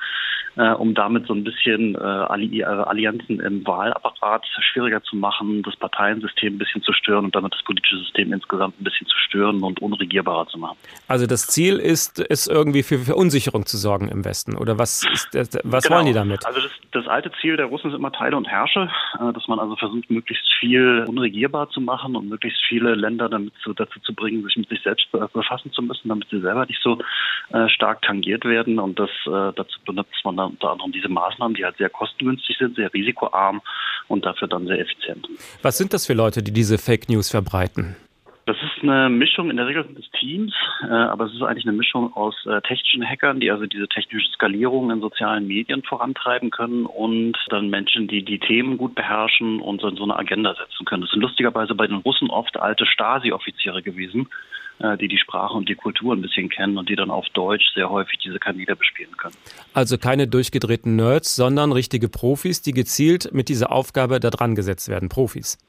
[0.56, 5.64] äh, um damit so ein bisschen äh, Alli äh, Allianzen im Wahlapparat schwieriger zu machen,
[5.64, 9.18] das Parteiensystem ein bisschen zu stören und damit das politische System insgesamt ein bisschen zu
[9.18, 10.78] stören und unregierbarer zu machen.
[11.08, 14.56] Also das Ziel ist, es irgendwie für Verunsicherung zu sorgen im Westen?
[14.56, 15.98] Oder was, ist, was genau.
[15.98, 16.46] wollen die damit?
[16.46, 19.60] Also das, das, alte Ziel der Russen ist immer Teile und Herrsche, äh, dass man
[19.60, 24.14] also versucht, möglichst viel unregierbar zu machen und möglichst viele Länder damit zu, dazu zu
[24.14, 27.00] bringen, sich mit sich selbst befassen zu müssen, damit sie selber nicht so
[27.52, 28.80] äh, stark tangiert werden.
[28.80, 32.58] Und das, äh, dazu benutzt man dann unter anderem diese Maßnahmen, die halt sehr kostengünstig
[32.58, 33.62] sind, sehr risikoarm
[34.08, 35.28] und dafür dann sehr effizient.
[35.62, 37.96] Was sind das für Leute, die diese Fake News verbreiten?
[38.82, 42.14] Eine Mischung, in der Regel sind es Teams, äh, aber es ist eigentlich eine Mischung
[42.16, 47.38] aus äh, technischen Hackern, die also diese technische Skalierung in sozialen Medien vorantreiben können und
[47.50, 51.02] dann Menschen, die die Themen gut beherrschen und so, so eine Agenda setzen können.
[51.02, 54.30] Das sind lustigerweise bei den Russen oft alte Stasi-Offiziere gewesen,
[54.80, 57.74] äh, die die Sprache und die Kultur ein bisschen kennen und die dann auf Deutsch
[57.76, 59.36] sehr häufig diese Kanäle bespielen können.
[59.74, 64.90] Also keine durchgedrehten Nerds, sondern richtige Profis, die gezielt mit dieser Aufgabe da dran gesetzt
[64.90, 65.08] werden.
[65.08, 65.60] Profis.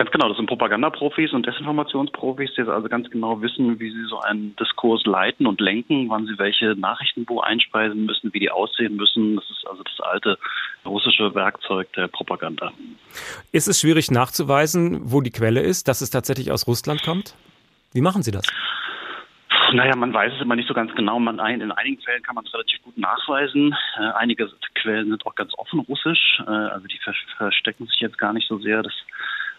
[0.00, 4.18] Ganz genau, das sind Propagandaprofis und Desinformationsprofis, die also ganz genau wissen, wie sie so
[4.20, 8.96] einen Diskurs leiten und lenken, wann sie welche Nachrichten wo einspeisen müssen, wie die aussehen
[8.96, 9.36] müssen.
[9.36, 10.38] Das ist also das alte
[10.86, 12.72] russische Werkzeug der Propaganda.
[13.52, 17.34] Ist es schwierig nachzuweisen, wo die Quelle ist, dass es tatsächlich aus Russland kommt?
[17.92, 18.46] Wie machen Sie das?
[19.72, 21.18] Naja, man weiß es immer nicht so ganz genau.
[21.20, 23.74] Man, in einigen Fällen kann man es relativ gut nachweisen.
[23.98, 26.42] Äh, einige Quellen sind auch ganz offen russisch.
[26.46, 26.98] Äh, also die
[27.36, 28.82] verstecken sich jetzt gar nicht so sehr.
[28.82, 28.94] Das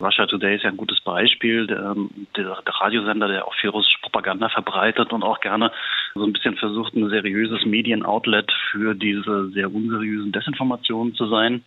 [0.02, 1.68] Russia Today ist ja ein gutes Beispiel.
[1.68, 1.96] Der,
[2.36, 5.72] der, der, Radiosender, der auch viel russische Propaganda verbreitet und auch gerne
[6.16, 11.64] so ein bisschen versucht, ein seriöses Medienoutlet für diese sehr unseriösen Desinformationen zu sein.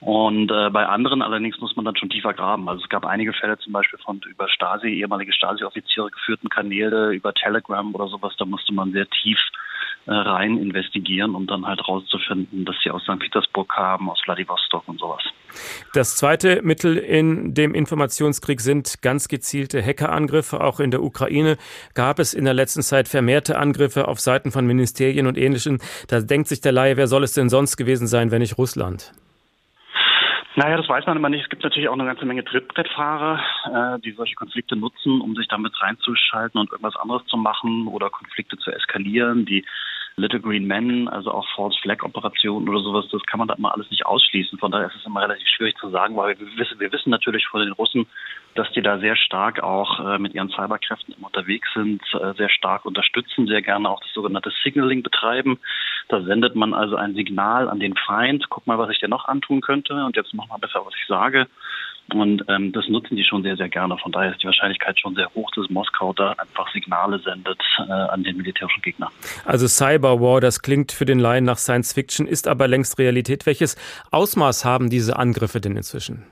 [0.00, 2.68] Und äh, bei anderen allerdings muss man dann schon tiefer graben.
[2.68, 7.32] Also es gab einige Fälle zum Beispiel von über Stasi, ehemalige Stasi-Offiziere geführten Kanäle, über
[7.32, 9.38] Telegram oder sowas, da musste man sehr tief
[10.06, 13.18] rein investigieren, um dann halt rauszufinden, dass sie aus St.
[13.18, 15.22] Petersburg kamen, aus Vladivostok und sowas.
[15.94, 20.60] Das zweite Mittel in dem Informationskrieg sind ganz gezielte Hackerangriffe.
[20.60, 21.56] Auch in der Ukraine
[21.94, 25.78] gab es in der letzten Zeit vermehrte Angriffe auf Seiten von Ministerien und Ähnlichem.
[26.08, 29.12] Da denkt sich der Laie, wer soll es denn sonst gewesen sein, wenn nicht Russland?
[30.58, 31.42] Naja, das weiß man immer nicht.
[31.42, 35.48] Es gibt natürlich auch eine ganze Menge Trittbrettfahrer, äh, die solche Konflikte nutzen, um sich
[35.48, 39.66] damit reinzuschalten und irgendwas anderes zu machen oder Konflikte zu eskalieren, die
[40.18, 43.74] Little Green Men, also auch False Flag Operationen oder sowas, das kann man da immer
[43.74, 44.58] alles nicht ausschließen.
[44.58, 47.46] Von daher ist es immer relativ schwierig zu sagen, weil wir wissen, wir wissen natürlich
[47.46, 48.06] von den Russen,
[48.54, 52.86] dass die da sehr stark auch äh, mit ihren Cyberkräften unterwegs sind, äh, sehr stark
[52.86, 55.58] unterstützen, sehr gerne auch das sogenannte Signaling betreiben.
[56.08, 59.26] Da sendet man also ein Signal an den Feind, guck mal, was ich dir noch
[59.26, 61.46] antun könnte und jetzt mach mal besser, was ich sage.
[62.14, 63.96] Und ähm, das nutzen die schon sehr, sehr gerne.
[63.98, 67.92] Von daher ist die Wahrscheinlichkeit schon sehr hoch, dass Moskau da einfach Signale sendet äh,
[67.92, 69.10] an den militärischen Gegner.
[69.44, 73.44] Also Cyberwar, das klingt für den Laien nach Science Fiction, ist aber längst Realität.
[73.46, 73.76] Welches
[74.12, 76.24] Ausmaß haben diese Angriffe denn inzwischen?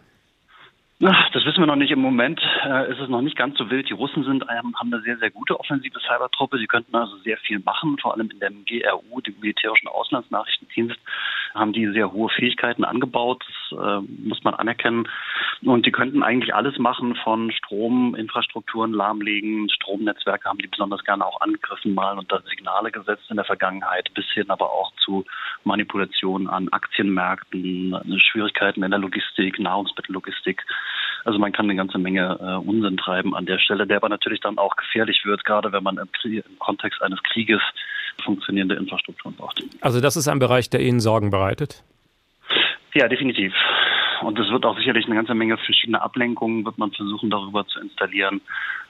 [1.00, 1.90] Das wissen wir noch nicht.
[1.90, 3.88] Im Moment äh, ist es noch nicht ganz so wild.
[3.88, 6.56] Die Russen sind, ähm, haben eine sehr, sehr gute offensive Cybertruppe.
[6.56, 10.96] Sie könnten also sehr viel machen, vor allem in dem GRU, dem militärischen Auslandsnachrichtendienst.
[11.54, 15.08] Haben die sehr hohe Fähigkeiten angebaut, das äh, muss man anerkennen.
[15.62, 21.40] Und die könnten eigentlich alles machen von Strominfrastrukturen lahmlegen, Stromnetzwerke haben die besonders gerne auch
[21.40, 25.24] angegriffen mal und da Signale gesetzt in der Vergangenheit, bis hin aber auch zu
[25.62, 30.64] Manipulationen an Aktienmärkten, Schwierigkeiten in der Logistik, Nahrungsmittellogistik.
[31.24, 34.40] Also man kann eine ganze Menge äh, Unsinn treiben an der Stelle, der aber natürlich
[34.40, 37.62] dann auch gefährlich wird, gerade wenn man im, im Kontext eines Krieges
[38.22, 39.62] funktionierende Infrastrukturen braucht.
[39.80, 41.82] Also das ist ein Bereich, der Ihnen Sorgen bereitet?
[42.94, 43.52] Ja, definitiv.
[44.22, 47.80] Und es wird auch sicherlich eine ganze Menge verschiedene Ablenkungen, wird man versuchen, darüber zu
[47.80, 48.40] installieren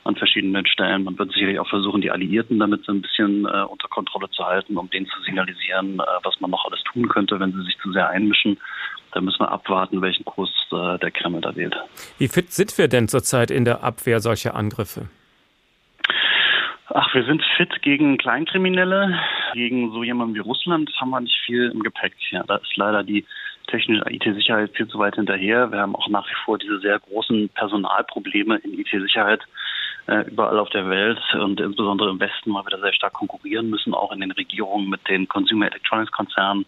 [0.05, 1.05] an verschiedenen Stellen.
[1.05, 4.45] Man wird sicherlich auch versuchen, die Alliierten damit so ein bisschen äh, unter Kontrolle zu
[4.45, 7.77] halten, um denen zu signalisieren, äh, was man noch alles tun könnte, wenn sie sich
[7.83, 8.59] zu sehr einmischen.
[9.13, 11.75] Da müssen wir abwarten, welchen Kurs äh, der Kreml da wählt.
[12.19, 15.09] Wie fit sind wir denn zurzeit in der Abwehr solcher Angriffe?
[16.89, 19.19] Ach, wir sind fit gegen Kleinkriminelle.
[19.55, 22.15] Gegen so jemanden wie Russland haben wir nicht viel im Gepäck.
[22.31, 23.25] Ja, da ist leider die
[23.69, 25.73] technische IT-Sicherheit viel zu weit hinterher.
[25.73, 29.41] Wir haben auch nach wie vor diese sehr großen Personalprobleme in IT-Sicherheit
[30.07, 33.95] äh, überall auf der Welt und insbesondere im Westen mal wieder sehr stark konkurrieren müssen,
[33.95, 36.67] auch in den Regierungen mit den Consumer Electronics Konzernen.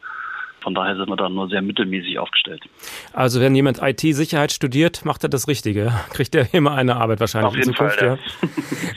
[0.67, 2.65] Von daher sind wir da nur sehr mittelmäßig aufgestellt.
[3.13, 5.93] Also wenn jemand IT-Sicherheit studiert, macht er das Richtige.
[6.11, 8.01] Kriegt er immer eine Arbeit wahrscheinlich Auf in Zukunft.
[8.01, 8.19] Fall,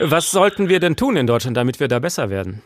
[0.10, 2.60] Was sollten wir denn tun in Deutschland, damit wir da besser werden?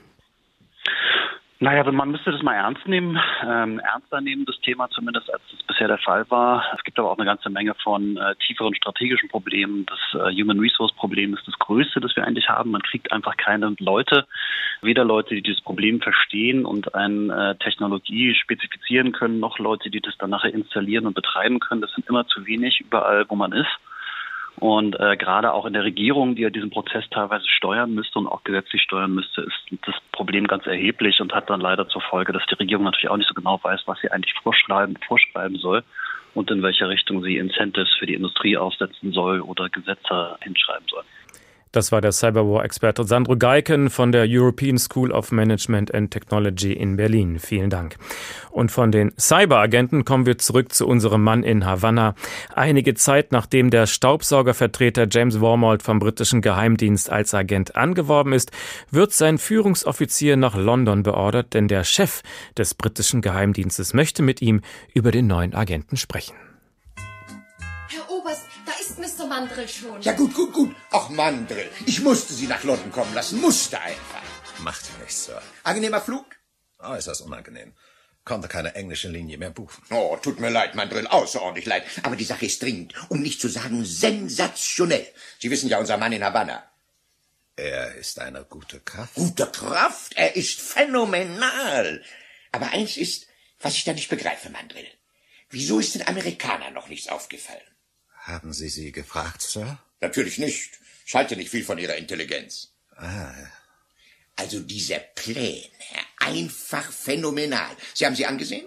[1.60, 5.62] Naja, man müsste das mal ernst nehmen, ähm, ernster nehmen, das Thema zumindest, als das
[5.62, 6.64] bisher der Fall war.
[6.76, 9.86] Es gibt aber auch eine ganze Menge von äh, tieferen strategischen Problemen.
[9.86, 12.72] Das äh, Human Resource Problem ist das größte, das wir eigentlich haben.
[12.72, 14.26] Man kriegt einfach keine Leute,
[14.82, 20.00] weder Leute, die dieses Problem verstehen und eine äh, Technologie spezifizieren können, noch Leute, die
[20.00, 21.80] das dann nachher installieren und betreiben können.
[21.80, 23.78] Das sind immer zu wenig überall, wo man ist.
[24.56, 28.28] Und äh, gerade auch in der Regierung, die ja diesen Prozess teilweise steuern müsste und
[28.28, 32.32] auch gesetzlich steuern müsste, ist das Problem ganz erheblich und hat dann leider zur Folge,
[32.32, 35.82] dass die Regierung natürlich auch nicht so genau weiß, was sie eigentlich vorschreiben, vorschreiben soll
[36.34, 41.02] und in welche Richtung sie Incentives für die Industrie aufsetzen soll oder Gesetze hinschreiben soll.
[41.74, 46.96] Das war der Cyberwar-Experte Sandro Geiken von der European School of Management and Technology in
[46.96, 47.40] Berlin.
[47.40, 47.96] Vielen Dank.
[48.52, 52.14] Und von den Cyberagenten kommen wir zurück zu unserem Mann in Havanna.
[52.54, 58.52] Einige Zeit nachdem der Staubsaugervertreter James Warmold vom britischen Geheimdienst als Agent angeworben ist,
[58.92, 62.22] wird sein Führungsoffizier nach London beordert, denn der Chef
[62.56, 64.60] des britischen Geheimdienstes möchte mit ihm
[64.94, 66.34] über den neuen Agenten sprechen.
[69.34, 70.00] Mandrill schon.
[70.02, 70.76] Ja, gut, gut, gut.
[70.92, 71.68] Ach, Mandrill.
[71.86, 73.40] Ich musste Sie nach London kommen lassen.
[73.40, 74.22] Musste einfach.
[74.58, 75.42] Macht nichts, Sir.
[75.64, 76.26] Angenehmer Flug?
[76.78, 77.74] Oh, ist das unangenehm.
[78.24, 79.82] Konnte keine englische Linie mehr buchen.
[79.90, 81.08] Oh, tut mir leid, Mandrill.
[81.08, 81.84] Außerordentlich leid.
[82.04, 82.94] Aber die Sache ist dringend.
[83.08, 85.06] Um nicht zu sagen sensationell.
[85.40, 86.62] Sie wissen ja, unser Mann in Havanna.
[87.56, 89.14] Er ist eine gute Kraft.
[89.16, 90.12] Gute Kraft?
[90.14, 92.04] Er ist phänomenal.
[92.52, 93.26] Aber eins ist,
[93.58, 94.86] was ich da nicht begreife, Mandrill.
[95.50, 97.73] Wieso ist den Amerikanern noch nichts aufgefallen?
[98.24, 99.78] Haben Sie sie gefragt, Sir?
[100.00, 100.78] Natürlich nicht.
[101.06, 102.72] Ich halte nicht viel von Ihrer Intelligenz.
[102.96, 103.34] Ah.
[104.36, 105.68] Also diese Pläne,
[106.18, 107.76] einfach phänomenal.
[107.92, 108.66] Sie haben sie angesehen?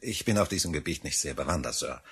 [0.00, 2.02] Ich bin auf diesem Gebiet nicht sehr bewandert, Sir.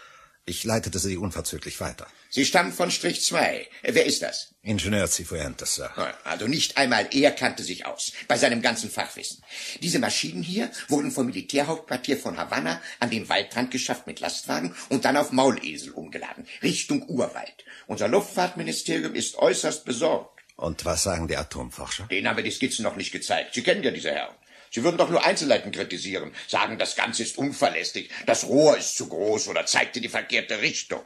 [0.45, 2.09] Ich leitete sie unverzüglich weiter.
[2.29, 3.69] Sie stammen von Strich 2.
[3.83, 4.55] Wer ist das?
[4.63, 5.91] Ingenieur Cifuentes, Sir.
[6.25, 9.45] Also nicht einmal er kannte sich aus, bei seinem ganzen Fachwissen.
[9.81, 15.05] Diese Maschinen hier wurden vom Militärhauptquartier von Havanna an den Waldrand geschafft mit Lastwagen und
[15.05, 17.65] dann auf Maulesel umgeladen, Richtung Urwald.
[17.87, 20.41] Unser Luftfahrtministerium ist äußerst besorgt.
[20.57, 22.05] Und was sagen die Atomforscher?
[22.05, 23.55] Denen haben wir die Skizzen noch nicht gezeigt.
[23.55, 24.35] Sie kennen ja diese Herren.
[24.73, 29.09] Sie würden doch nur Einzelheiten kritisieren, sagen, das Ganze ist unverlässlich, das Rohr ist zu
[29.09, 31.03] groß oder zeigt in die verkehrte Richtung.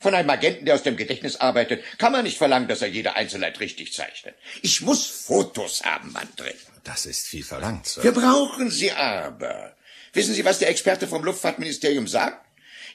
[0.00, 3.14] Von einem Agenten, der aus dem Gedächtnis arbeitet, kann man nicht verlangen, dass er jede
[3.14, 4.34] Einzelheit richtig zeichnet.
[4.62, 6.54] Ich muss Fotos haben, Mandrill.
[6.82, 8.02] Das ist viel verlangt, Sir.
[8.02, 9.76] Wir brauchen sie aber.
[10.12, 12.46] Wissen Sie, was der Experte vom Luftfahrtministerium sagt?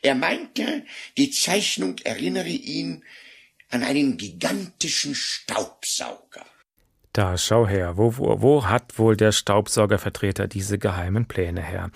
[0.02, 0.86] Er meinte,
[1.17, 3.04] die Zeichnung erinnere ihn
[3.69, 6.45] an einen gigantischen Staubsauger.
[7.12, 11.89] Da schau her, wo, wo, wo hat wohl der Staubsaugervertreter diese geheimen Pläne her?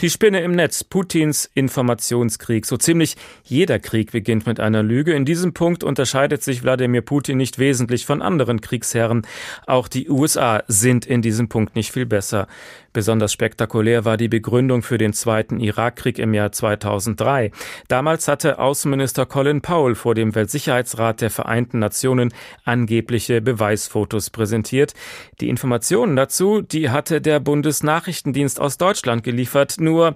[0.00, 2.64] Die Spinne im Netz, Putins Informationskrieg.
[2.64, 5.12] So ziemlich jeder Krieg beginnt mit einer Lüge.
[5.12, 9.26] In diesem Punkt unterscheidet sich Wladimir Putin nicht wesentlich von anderen Kriegsherren.
[9.66, 12.48] Auch die USA sind in diesem Punkt nicht viel besser.
[12.94, 17.50] Besonders spektakulär war die Begründung für den zweiten Irakkrieg im Jahr 2003.
[17.88, 22.32] Damals hatte Außenminister Colin Powell vor dem Weltsicherheitsrat der Vereinten Nationen
[22.64, 24.94] angebliche Beweisfotos präsentiert präsentiert.
[25.40, 29.76] Die Informationen dazu, die hatte der Bundesnachrichtendienst aus Deutschland geliefert.
[29.80, 30.14] Nur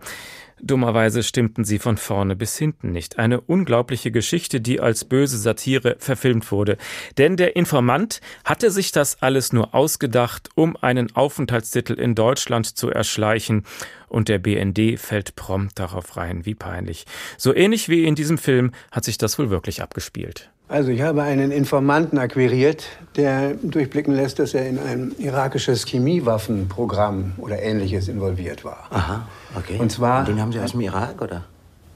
[0.60, 3.16] Dummerweise stimmten sie von vorne bis hinten nicht.
[3.20, 6.78] Eine unglaubliche Geschichte, die als böse Satire verfilmt wurde.
[7.16, 12.90] Denn der Informant hatte sich das alles nur ausgedacht, um einen Aufenthaltstitel in Deutschland zu
[12.90, 13.66] erschleichen.
[14.08, 16.44] Und der BND fällt prompt darauf rein.
[16.44, 17.06] Wie peinlich.
[17.36, 20.50] So ähnlich wie in diesem Film hat sich das wohl wirklich abgespielt.
[20.68, 22.84] Also ich habe einen Informanten akquiriert,
[23.16, 28.86] der durchblicken lässt, dass er in ein irakisches Chemiewaffenprogramm oder ähnliches involviert war.
[28.90, 29.26] Aha,
[29.56, 29.78] okay.
[29.78, 30.24] Und zwar.
[30.24, 31.44] Den haben Sie aus dem Irak, oder?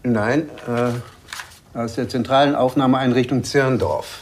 [0.04, 4.20] Nein, äh, aus der zentralen Aufnahmeeinrichtung Zirndorf.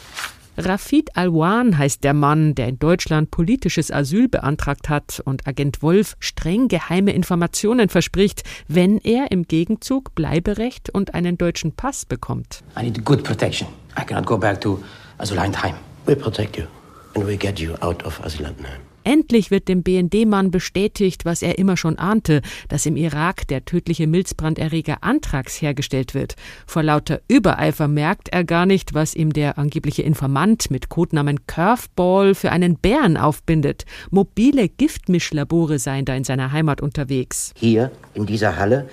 [0.56, 6.16] Rafid Alwan heißt der Mann, der in Deutschland politisches Asyl beantragt hat und Agent Wolf
[6.18, 12.62] streng geheime Informationen verspricht, wenn er im Gegenzug Bleiberecht und einen deutschen Pass bekommt.
[12.78, 13.68] I need good protection.
[13.98, 14.82] I cannot go back to
[15.18, 15.74] Asylantheim.
[16.06, 16.66] We protect you
[17.14, 18.80] and we get you out of Asylantheim.
[19.02, 24.06] Endlich wird dem BND-Mann bestätigt, was er immer schon ahnte, dass im Irak der tödliche
[24.06, 26.36] Milzbranderreger Anthrax hergestellt wird.
[26.66, 32.34] Vor lauter Übereifer merkt er gar nicht, was ihm der angebliche Informant mit Codenamen Curveball
[32.34, 33.86] für einen Bären aufbindet.
[34.10, 37.54] Mobile Giftmischlabore seien da in seiner Heimat unterwegs.
[37.56, 38.90] Hier in dieser Halle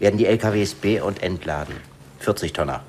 [0.00, 1.76] werden die LKWs be- und entladen.
[2.18, 2.82] 40 Tonner.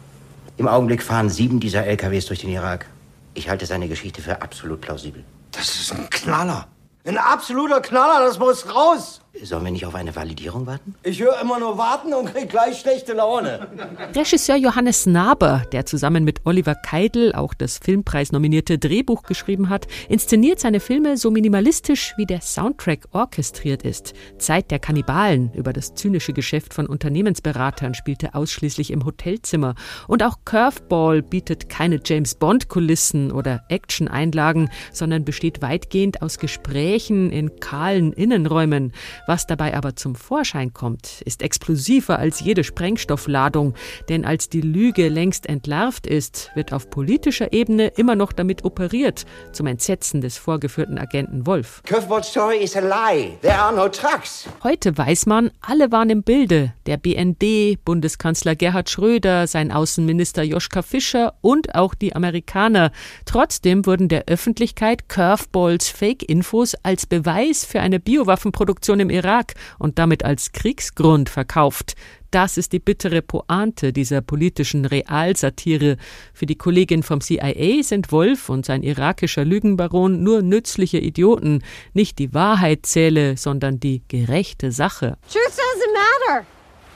[0.57, 2.85] Im Augenblick fahren sieben dieser LKWs durch den Irak.
[3.33, 5.23] Ich halte seine Geschichte für absolut plausibel.
[5.51, 6.67] Das ist ein Knaller.
[7.05, 9.21] Ein absoluter Knaller, das muss raus.
[9.43, 10.95] Sollen wir nicht auf eine Validierung warten?
[11.03, 13.67] Ich höre immer nur warten und krieg gleich schlechte Laune.
[14.15, 20.59] Regisseur Johannes Naber, der zusammen mit Oliver Keidel auch das Filmpreis-nominierte Drehbuch geschrieben hat, inszeniert
[20.59, 24.13] seine Filme so minimalistisch, wie der Soundtrack orchestriert ist.
[24.37, 29.75] Zeit der Kannibalen über das zynische Geschäft von Unternehmensberatern spielte ausschließlich im Hotelzimmer.
[30.07, 38.13] Und auch Curveball bietet keine James-Bond-Kulissen oder Action-Einlagen, sondern besteht weitgehend aus Gesprächen in kahlen
[38.13, 38.93] Innenräumen.
[39.27, 43.73] Was dabei aber zum Vorschein kommt, ist explosiver als jede Sprengstoffladung,
[44.07, 49.25] denn als die Lüge längst entlarvt ist, wird auf politischer Ebene immer noch damit operiert,
[49.51, 51.81] zum Entsetzen des vorgeführten Agenten Wolf.
[51.85, 53.37] Curveball's story is a lie.
[53.41, 54.47] There are no trucks.
[54.63, 56.73] Heute weiß man, alle waren im Bilde.
[56.85, 62.91] Der BND, Bundeskanzler Gerhard Schröder, sein Außenminister Joschka Fischer und auch die Amerikaner.
[63.25, 70.23] Trotzdem wurden der Öffentlichkeit Curveballs Fake-Infos als Beweis für eine Biowaffenproduktion im Irak und damit
[70.23, 71.95] als Kriegsgrund verkauft.
[72.31, 75.95] Das ist die bittere Pointe dieser politischen Realsatire.
[76.33, 81.63] Für die Kollegin vom CIA sind Wolf und sein irakischer Lügenbaron nur nützliche Idioten.
[81.93, 85.17] Nicht die Wahrheit zähle, sondern die gerechte Sache.
[85.31, 86.45] Truth doesn't matter.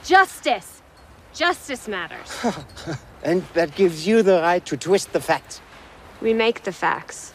[0.06, 0.82] Justice.
[1.34, 2.56] Justice matters.
[3.24, 5.62] And that gives you the right to twist the facts.
[6.22, 7.34] We make the facts.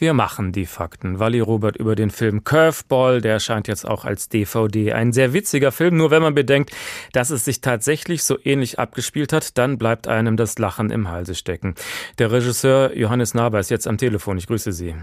[0.00, 1.18] Wir machen die Fakten.
[1.18, 4.94] Wally Robert über den Film Curveball, der erscheint jetzt auch als DVD.
[4.94, 6.70] Ein sehr witziger Film, nur wenn man bedenkt,
[7.12, 11.34] dass es sich tatsächlich so ähnlich abgespielt hat, dann bleibt einem das Lachen im Halse
[11.34, 11.74] stecken.
[12.18, 14.38] Der Regisseur Johannes Naber ist jetzt am Telefon.
[14.38, 14.94] Ich grüße Sie.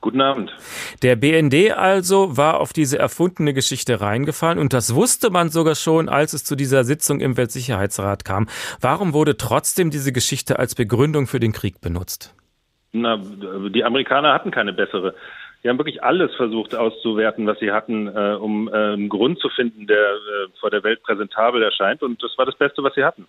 [0.00, 0.56] Guten Abend.
[1.02, 6.08] Der BND also war auf diese erfundene Geschichte reingefallen und das wusste man sogar schon,
[6.08, 8.48] als es zu dieser Sitzung im Weltsicherheitsrat kam.
[8.80, 12.36] Warum wurde trotzdem diese Geschichte als Begründung für den Krieg benutzt?
[12.92, 15.14] Na, die Amerikaner hatten keine bessere.
[15.62, 19.48] Die haben wirklich alles versucht auszuwerten, was sie hatten, äh, um äh, einen Grund zu
[19.48, 22.02] finden, der äh, vor der Welt präsentabel erscheint.
[22.02, 23.28] Und das war das Beste, was sie hatten.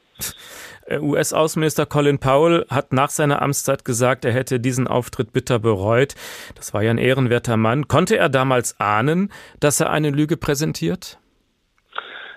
[0.89, 6.15] US-Außenminister Colin Powell hat nach seiner Amtszeit gesagt, er hätte diesen Auftritt bitter bereut.
[6.55, 7.87] Das war ja ein ehrenwerter Mann.
[7.87, 11.19] Konnte er damals ahnen, dass er eine Lüge präsentiert?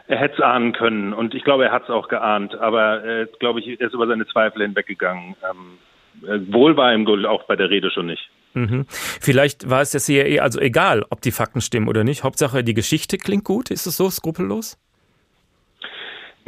[0.09, 3.27] Er hätte es ahnen können und ich glaube, er hat es auch geahnt, aber äh,
[3.41, 5.35] glaube ich, er ist über seine Zweifel hinweggegangen.
[5.51, 5.86] Ähm, äh,
[6.23, 8.31] wohl war ihm auch bei der Rede schon nicht.
[8.55, 8.87] Mhm.
[8.89, 12.25] Vielleicht war es der CIA also egal, ob die Fakten stimmen oder nicht.
[12.25, 13.71] Hauptsache, die Geschichte klingt gut.
[13.71, 14.79] Ist es so skrupellos?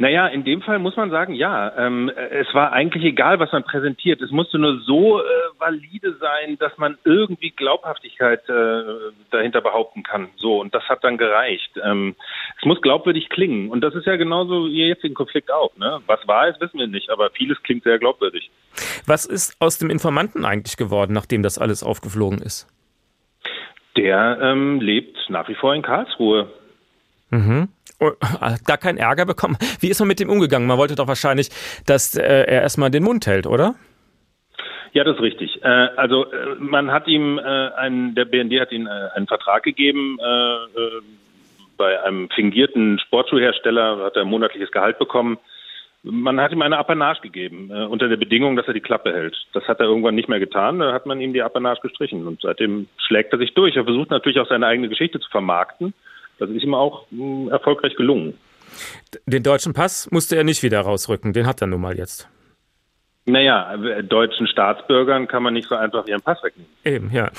[0.01, 1.73] Naja, in dem Fall muss man sagen, ja.
[1.77, 4.21] Ähm, es war eigentlich egal, was man präsentiert.
[4.21, 5.23] Es musste nur so äh,
[5.57, 8.83] valide sein, dass man irgendwie Glaubhaftigkeit äh,
[9.29, 10.29] dahinter behaupten kann.
[10.37, 11.71] So, und das hat dann gereicht.
[11.83, 12.15] Ähm,
[12.57, 13.69] es muss glaubwürdig klingen.
[13.69, 15.75] Und das ist ja genauso wie jetzt im Konflikt auch.
[15.75, 15.99] Ne?
[16.07, 18.49] Was wahr ist, wissen wir nicht, aber vieles klingt sehr glaubwürdig.
[19.05, 22.69] Was ist aus dem Informanten eigentlich geworden, nachdem das alles aufgeflogen ist?
[23.97, 26.47] Der ähm, lebt nach wie vor in Karlsruhe.
[27.31, 27.67] Mhm.
[27.99, 29.57] Gar keinen Ärger bekommen.
[29.79, 30.67] Wie ist man mit dem umgegangen?
[30.67, 31.49] Man wollte doch wahrscheinlich,
[31.85, 33.75] dass äh, er erstmal den Mund hält, oder?
[34.93, 35.63] Ja, das ist richtig.
[35.63, 39.63] Äh, also äh, man hat ihm äh, einen, der BND hat ihm äh, einen Vertrag
[39.63, 40.79] gegeben äh,
[41.77, 45.37] bei einem fingierten Sportschuhhersteller, hat er ein monatliches Gehalt bekommen
[46.01, 49.35] man hat ihm eine Apanage gegeben, unter der Bedingung, dass er die Klappe hält.
[49.53, 52.41] Das hat er irgendwann nicht mehr getan, da hat man ihm die Apanage gestrichen und
[52.41, 53.75] seitdem schlägt er sich durch.
[53.75, 55.93] Er versucht natürlich auch seine eigene Geschichte zu vermarkten.
[56.39, 58.37] Das ist ihm auch mh, hm, erfolgreich gelungen.
[59.25, 62.29] Den deutschen Pass musste er nicht wieder rausrücken, den hat er nun mal jetzt.
[63.25, 66.71] Naja, deutschen Staatsbürgern kann man nicht so einfach ihren Pass wegnehmen.
[66.83, 67.29] Eben, ja.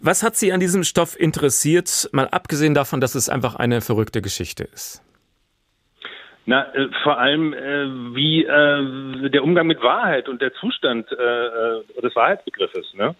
[0.00, 4.22] Was hat Sie an diesem Stoff interessiert, mal abgesehen davon, dass es einfach eine verrückte
[4.22, 5.02] Geschichte ist?
[6.46, 11.14] Na, äh, vor allem äh, wie äh, der Umgang mit Wahrheit und der Zustand äh,
[11.14, 12.94] äh des Wahrheitsbegriffes.
[12.94, 13.14] Ne?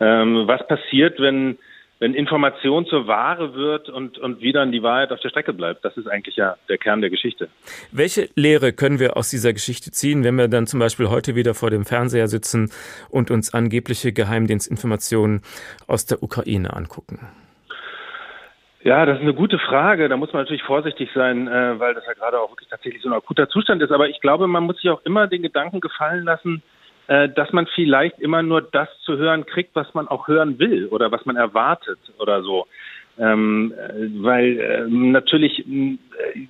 [0.00, 1.58] Ähm, was passiert, wenn
[2.04, 5.86] wenn Information zur Ware wird und, und wie dann die Wahrheit auf der Strecke bleibt.
[5.86, 7.48] Das ist eigentlich ja der Kern der Geschichte.
[7.92, 11.54] Welche Lehre können wir aus dieser Geschichte ziehen, wenn wir dann zum Beispiel heute wieder
[11.54, 12.70] vor dem Fernseher sitzen
[13.08, 15.40] und uns angebliche Geheimdienstinformationen
[15.86, 17.20] aus der Ukraine angucken?
[18.82, 20.10] Ja, das ist eine gute Frage.
[20.10, 23.08] Da muss man natürlich vorsichtig sein, äh, weil das ja gerade auch wirklich tatsächlich so
[23.08, 23.92] ein akuter Zustand ist.
[23.92, 26.62] Aber ich glaube, man muss sich auch immer den Gedanken gefallen lassen,
[27.06, 31.12] dass man vielleicht immer nur das zu hören kriegt, was man auch hören will oder
[31.12, 32.66] was man erwartet oder so.
[33.16, 35.98] Ähm, äh, weil äh, natürlich äh,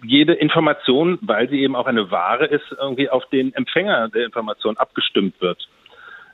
[0.03, 4.79] jede Information, weil sie eben auch eine Ware ist, irgendwie auf den Empfänger der Information
[4.79, 5.69] abgestimmt wird.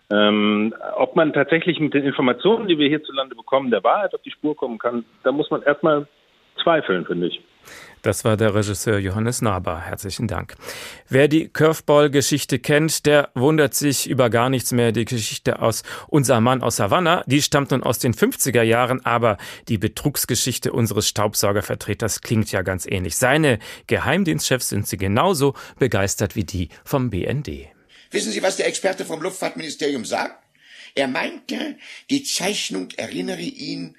[0.09, 4.31] Ähm, ob man tatsächlich mit den Informationen, die wir hierzulande bekommen, der Wahrheit auf die
[4.31, 6.07] Spur kommen kann, da muss man erstmal
[6.63, 7.41] zweifeln, finde ich.
[8.03, 9.81] Das war der Regisseur Johannes Naber.
[9.81, 10.55] Herzlichen Dank.
[11.09, 14.93] Wer die Curveball-Geschichte kennt, der wundert sich über gar nichts mehr.
[14.93, 19.37] Die Geschichte aus Unser Mann aus Havanna, die stammt nun aus den 50er Jahren, aber
[19.69, 23.17] die Betrugsgeschichte unseres Staubsaugervertreters klingt ja ganz ähnlich.
[23.17, 27.69] Seine Geheimdienstchefs sind sie genauso begeistert wie die vom BND.
[28.11, 30.43] Wissen Sie, was der Experte vom Luftfahrtministerium sagt?
[30.95, 31.77] Er meinte,
[32.09, 33.97] die Zeichnung erinnere ihn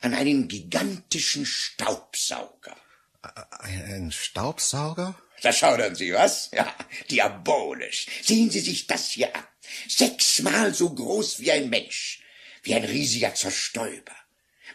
[0.00, 2.76] an einen gigantischen Staubsauger.
[3.22, 5.14] Ein Staubsauger?
[5.42, 6.50] Da schaudern Sie, was?
[6.52, 6.72] Ja,
[7.10, 8.06] diabolisch.
[8.22, 9.44] Sehen Sie sich das hier an.
[9.88, 12.22] Sechsmal so groß wie ein Mensch.
[12.62, 14.12] Wie ein riesiger Zerstäuber.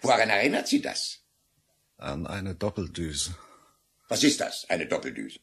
[0.02, 1.20] Woran erinnert Sie das?
[1.98, 3.36] An eine Doppeldüse.
[4.10, 5.40] Was ist das, eine Doppeldüse?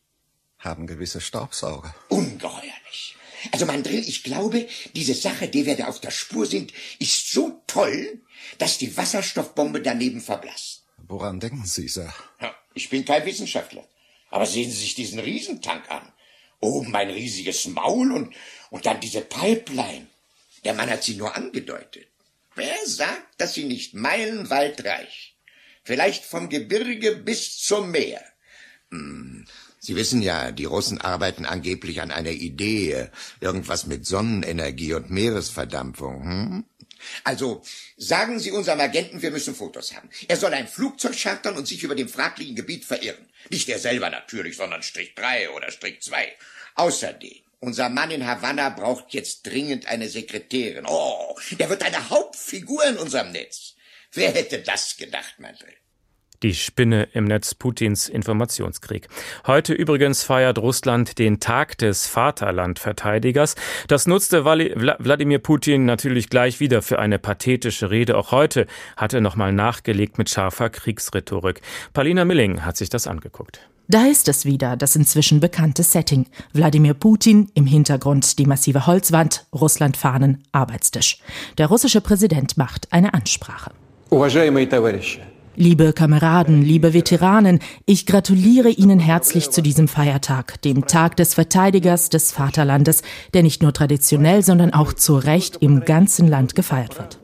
[0.59, 1.95] Haben gewisse Staubsauger.
[2.09, 3.17] Ungeheuerlich.
[3.53, 7.63] Also Mandrill, ich glaube, diese Sache, der wir da auf der Spur sind, ist so
[7.67, 8.21] toll,
[8.59, 10.85] dass die Wasserstoffbombe daneben verblasst.
[10.99, 12.13] Woran denken Sie, Sir?
[12.41, 13.87] Ja, ich bin kein Wissenschaftler.
[14.31, 16.13] Aber sehen Sie sich diesen Riesentank an.
[16.61, 18.35] Oben ein riesiges Maul und,
[18.71, 20.07] und dann diese Pipeline.
[20.65, 22.07] Der Mann hat sie nur angedeutet.
[22.55, 25.35] Wer sagt, dass sie nicht meilenweit reicht?
[25.83, 28.23] Vielleicht vom Gebirge bis zum Meer.
[28.91, 29.47] Hm,
[29.83, 33.09] Sie wissen ja, die Russen arbeiten angeblich an einer Idee,
[33.41, 36.23] irgendwas mit Sonnenenergie und Meeresverdampfung.
[36.23, 36.65] Hm?
[37.25, 37.63] Also
[37.97, 40.11] sagen Sie unserem Agenten, wir müssen Fotos haben.
[40.29, 43.29] Er soll ein Flugzeug chartern und sich über dem fraglichen Gebiet verirren.
[43.49, 46.33] Nicht er selber natürlich, sondern Strich 3 oder Strich 2.
[46.75, 50.87] Außerdem, unser Mann in Havanna braucht jetzt dringend eine Sekretärin.
[50.87, 53.75] Oh, der wird eine Hauptfigur in unserem Netz.
[54.13, 55.77] Wer hätte das gedacht, Manfred?
[56.44, 59.08] Die Spinne im Netz Putins Informationskrieg.
[59.48, 63.56] Heute übrigens feiert Russland den Tag des Vaterlandverteidigers.
[63.88, 68.18] Das nutzte Wladimir Putin natürlich gleich wieder für eine pathetische Rede.
[68.18, 68.68] Auch heute
[68.98, 71.62] hat er nochmal nachgelegt mit scharfer Kriegsrhetorik.
[71.94, 73.62] Palina Milling hat sich das angeguckt.
[73.88, 76.26] Da ist es wieder, das inzwischen bekannte Setting.
[76.54, 81.20] Wladimir Putin, im Hintergrund die massive Holzwand, Russlandfahnen, Arbeitstisch.
[81.58, 83.72] Der russische Präsident macht eine Ansprache.
[84.10, 85.22] Уважаемые товарищи,
[85.57, 92.09] Liebe Kameraden, liebe Veteranen, ich gratuliere Ihnen herzlich zu diesem Feiertag, dem Tag des Verteidigers
[92.09, 93.03] des Vaterlandes,
[93.35, 97.19] der nicht nur traditionell, sondern auch zu Recht im ganzen Land gefeiert wird.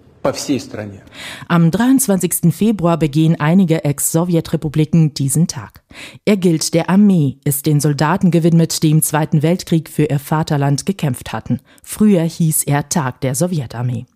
[1.47, 2.53] Am 23.
[2.53, 5.85] Februar begehen einige Ex-Sowjetrepubliken diesen Tag.
[6.25, 10.85] Er gilt der Armee, ist den Soldaten gewidmet, die im Zweiten Weltkrieg für ihr Vaterland
[10.85, 11.61] gekämpft hatten.
[11.85, 14.07] Früher hieß er Tag der Sowjetarmee.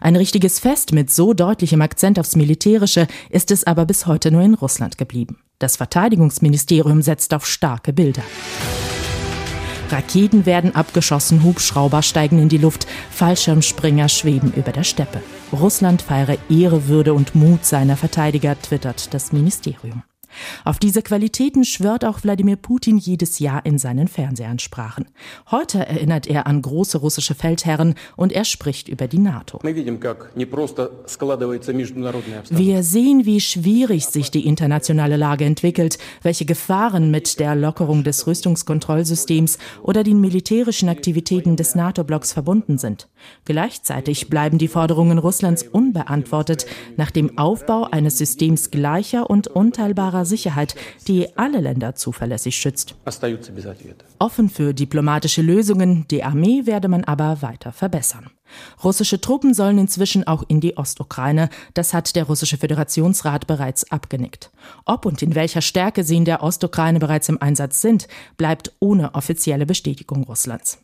[0.00, 4.42] Ein richtiges Fest mit so deutlichem Akzent aufs Militärische ist es aber bis heute nur
[4.42, 5.38] in Russland geblieben.
[5.58, 8.22] Das Verteidigungsministerium setzt auf starke Bilder.
[9.90, 15.22] Raketen werden abgeschossen, Hubschrauber steigen in die Luft, Fallschirmspringer schweben über der Steppe.
[15.52, 20.02] Russland feiere Ehre, Würde und Mut seiner Verteidiger, twittert das Ministerium.
[20.64, 25.06] Auf diese Qualitäten schwört auch Wladimir Putin jedes Jahr in seinen Fernsehansprachen.
[25.50, 29.60] Heute erinnert er an große russische Feldherren und er spricht über die NATO.
[32.50, 38.26] Wir sehen, wie schwierig sich die internationale Lage entwickelt, welche Gefahren mit der Lockerung des
[38.26, 43.08] Rüstungskontrollsystems oder den militärischen Aktivitäten des NATO-Blocks verbunden sind.
[43.44, 46.66] Gleichzeitig bleiben die Forderungen Russlands unbeantwortet
[46.96, 50.74] nach dem Aufbau eines Systems gleicher und unteilbarer Sicherheit,
[51.08, 52.94] die alle Länder zuverlässig schützt.
[54.18, 58.30] Offen für diplomatische Lösungen, die Armee werde man aber weiter verbessern.
[58.84, 61.48] Russische Truppen sollen inzwischen auch in die Ostukraine.
[61.74, 64.50] Das hat der russische Föderationsrat bereits abgenickt.
[64.84, 69.14] Ob und in welcher Stärke sie in der Ostukraine bereits im Einsatz sind, bleibt ohne
[69.14, 70.78] offizielle Bestätigung Russlands.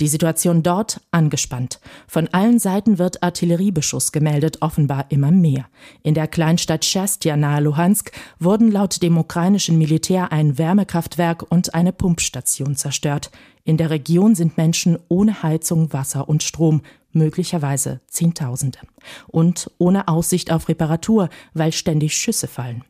[0.00, 1.80] Die Situation dort angespannt.
[2.06, 5.66] Von allen Seiten wird Artilleriebeschuss gemeldet, offenbar immer mehr.
[6.02, 11.92] In der Kleinstadt Schastia nahe Luhansk wurden laut dem ukrainischen Militär ein Wärmekraftwerk und eine
[11.92, 13.30] Pumpstation zerstört.
[13.64, 18.78] In der Region sind Menschen ohne Heizung, Wasser und Strom, möglicherweise Zehntausende.
[19.28, 22.84] Und ohne Aussicht auf Reparatur, weil ständig Schüsse fallen.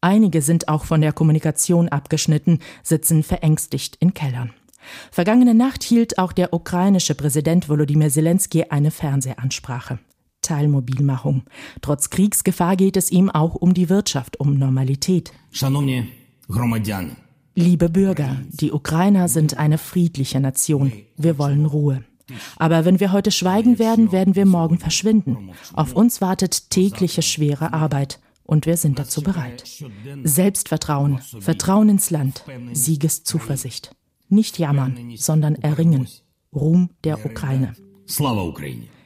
[0.00, 4.52] Einige sind auch von der Kommunikation abgeschnitten, sitzen verängstigt in Kellern.
[5.10, 9.98] Vergangene Nacht hielt auch der ukrainische Präsident Volodymyr Zelensky eine Fernsehansprache.
[10.42, 11.44] Teilmobilmachung.
[11.80, 15.32] Trotz Kriegsgefahr geht es ihm auch um die Wirtschaft, um Normalität.
[17.54, 20.92] Liebe Bürger, die Ukrainer sind eine friedliche Nation.
[21.16, 22.02] Wir wollen Ruhe.
[22.56, 25.50] Aber wenn wir heute schweigen werden, werden wir morgen verschwinden.
[25.74, 28.20] Auf uns wartet tägliche schwere Arbeit.
[28.44, 29.64] Und wir sind dazu bereit.
[30.24, 33.94] Selbstvertrauen, Vertrauen ins Land, Siegeszuversicht.
[34.32, 36.08] Nicht jammern, sondern erringen.
[36.54, 37.74] Ruhm der Ukraine.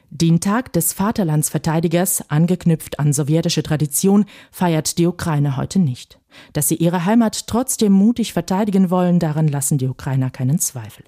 [0.09, 6.17] Den Tag des Vaterlandsverteidigers, angeknüpft an sowjetische Tradition, feiert die Ukraine heute nicht.
[6.53, 11.03] Dass sie ihre Heimat trotzdem mutig verteidigen wollen, daran lassen die Ukrainer keinen Zweifel.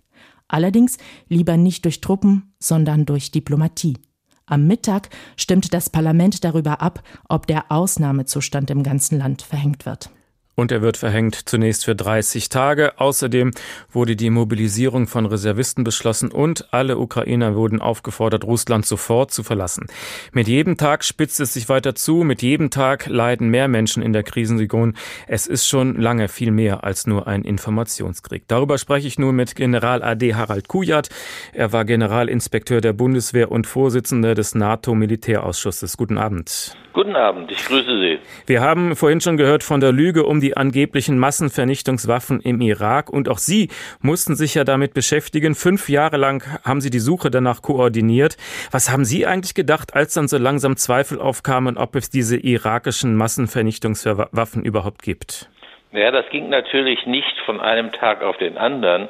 [0.49, 0.97] Allerdings
[1.29, 3.99] lieber nicht durch Truppen, sondern durch Diplomatie.
[4.45, 10.11] Am Mittag stimmt das Parlament darüber ab, ob der Ausnahmezustand im ganzen Land verhängt wird.
[10.59, 12.99] Und er wird verhängt zunächst für 30 Tage.
[12.99, 13.51] Außerdem
[13.93, 19.87] wurde die Mobilisierung von Reservisten beschlossen und alle Ukrainer wurden aufgefordert, Russland sofort zu verlassen.
[20.33, 22.25] Mit jedem Tag spitzt es sich weiter zu.
[22.25, 24.95] Mit jedem Tag leiden mehr Menschen in der Krisenregion.
[25.27, 28.43] Es ist schon lange viel mehr als nur ein Informationskrieg.
[28.49, 31.07] Darüber spreche ich nun mit General AD Harald Kujat.
[31.53, 35.95] Er war Generalinspekteur der Bundeswehr und Vorsitzender des NATO-Militärausschusses.
[35.95, 36.75] Guten Abend.
[36.91, 38.19] Guten Abend, ich grüße Sie.
[38.47, 43.29] Wir haben vorhin schon gehört von der Lüge um die angeblichen Massenvernichtungswaffen im Irak und
[43.29, 43.69] auch Sie
[44.01, 45.55] mussten sich ja damit beschäftigen.
[45.55, 48.37] Fünf Jahre lang haben Sie die Suche danach koordiniert.
[48.71, 53.15] Was haben Sie eigentlich gedacht, als dann so langsam Zweifel aufkamen, ob es diese irakischen
[53.15, 55.49] Massenvernichtungswaffen überhaupt gibt?
[55.91, 59.09] Ja, das ging natürlich nicht von einem Tag auf den anderen.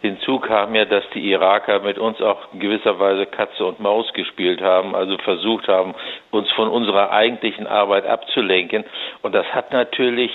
[0.00, 4.10] Hinzu kam ja, dass die Iraker mit uns auch in gewisser Weise Katze und Maus
[4.14, 5.94] gespielt haben, also versucht haben,
[6.30, 8.84] uns von unserer eigentlichen Arbeit abzulenken.
[9.20, 10.30] Und das hat natürlich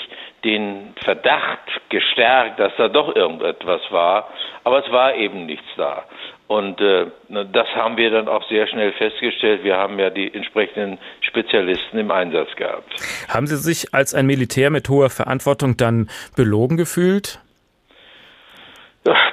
[0.45, 4.29] den Verdacht gestärkt, dass da doch irgendetwas war.
[4.63, 6.05] Aber es war eben nichts da.
[6.47, 9.63] Und äh, das haben wir dann auch sehr schnell festgestellt.
[9.63, 12.93] Wir haben ja die entsprechenden Spezialisten im Einsatz gehabt.
[13.27, 17.39] Haben Sie sich als ein Militär mit hoher Verantwortung dann belogen gefühlt?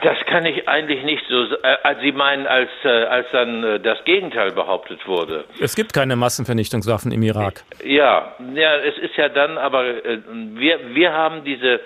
[0.03, 1.45] Das kann ich eigentlich nicht so.
[1.45, 5.45] Äh, Sie meinen, als, äh, als dann äh, das Gegenteil behauptet wurde.
[5.61, 7.63] Es gibt keine Massenvernichtungswaffen im Irak.
[7.85, 10.19] Ja, ja, es ist ja dann, aber äh,
[10.55, 11.81] wir, wir haben diese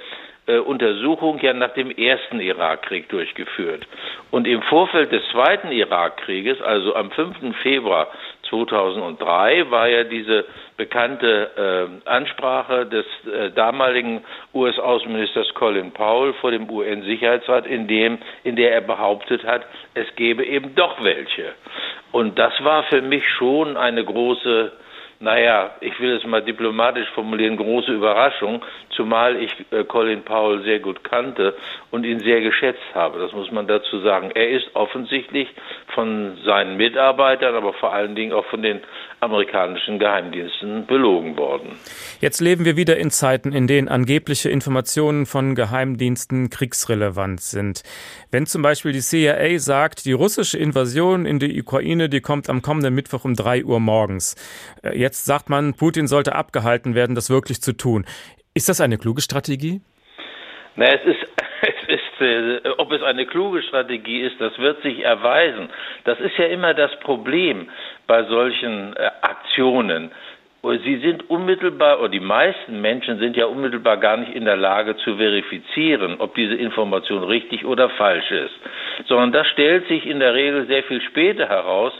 [0.46, 3.86] äh, Untersuchung ja nach dem ersten Irakkrieg durchgeführt.
[4.30, 7.56] Und im Vorfeld des zweiten Irakkrieges, also am 5.
[7.62, 8.08] Februar
[8.48, 10.44] 2003 war ja diese
[10.76, 14.24] bekannte äh, Ansprache des äh, damaligen
[14.54, 19.62] US-Außenministers Colin Powell vor dem UN-Sicherheitsrat, in dem, in der er behauptet hat,
[19.94, 21.54] es gebe eben doch welche.
[22.12, 24.72] Und das war für mich schon eine große
[25.18, 30.78] naja, ich will es mal diplomatisch formulieren, große Überraschung, zumal ich äh, Colin Powell sehr
[30.80, 31.54] gut kannte
[31.90, 33.18] und ihn sehr geschätzt habe.
[33.18, 34.30] Das muss man dazu sagen.
[34.34, 35.48] Er ist offensichtlich
[35.94, 38.80] von seinen Mitarbeitern, aber vor allen Dingen auch von den
[39.20, 41.78] amerikanischen Geheimdiensten belogen worden.
[42.20, 47.82] Jetzt leben wir wieder in Zeiten, in denen angebliche Informationen von Geheimdiensten kriegsrelevant sind.
[48.30, 52.60] Wenn zum Beispiel die CIA sagt, die russische Invasion in die Ukraine, die kommt am
[52.60, 54.36] kommenden Mittwoch um drei Uhr morgens.
[54.82, 58.04] Äh, jetzt sagt man, Putin sollte abgehalten werden, das wirklich zu tun.
[58.54, 59.80] Ist das eine kluge Strategie?
[60.74, 61.22] Na, es ist,
[61.62, 65.68] es ist, äh, ob es eine kluge Strategie ist, das wird sich erweisen.
[66.04, 67.68] Das ist ja immer das Problem
[68.08, 70.10] bei solchen äh, Aktionen.
[70.84, 74.96] Sie sind unmittelbar, oder die meisten Menschen sind ja unmittelbar gar nicht in der Lage
[74.96, 78.54] zu verifizieren, ob diese Information richtig oder falsch ist,
[79.06, 81.92] sondern das stellt sich in der Regel sehr viel später heraus,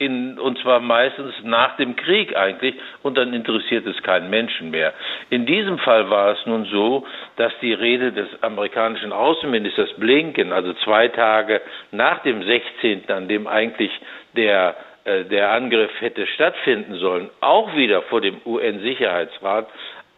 [0.00, 4.94] in, und zwar meistens nach dem Krieg eigentlich, und dann interessiert es keinen Menschen mehr.
[5.28, 10.72] In diesem Fall war es nun so, dass die Rede des amerikanischen Außenministers Blinken, also
[10.84, 11.60] zwei Tage
[11.92, 13.92] nach dem 16., an dem eigentlich
[14.34, 14.74] der
[15.04, 19.68] äh, der Angriff hätte stattfinden sollen, auch wieder vor dem UN-Sicherheitsrat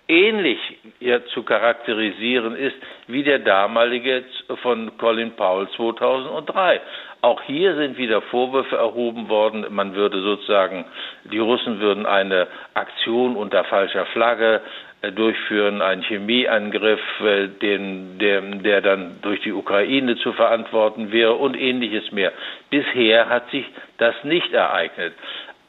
[0.09, 0.59] ähnlich
[1.01, 2.77] ja, zu charakterisieren ist
[3.07, 4.25] wie der damalige
[4.63, 6.81] von Colin Powell 2003.
[7.23, 10.85] Auch hier sind wieder Vorwürfe erhoben worden, man würde sozusagen,
[11.25, 14.61] die Russen würden eine Aktion unter falscher Flagge
[15.03, 21.35] äh, durchführen, einen Chemieangriff, äh, den, der, der dann durch die Ukraine zu verantworten wäre
[21.35, 22.33] und ähnliches mehr.
[22.71, 23.67] Bisher hat sich
[23.99, 25.15] das nicht ereignet.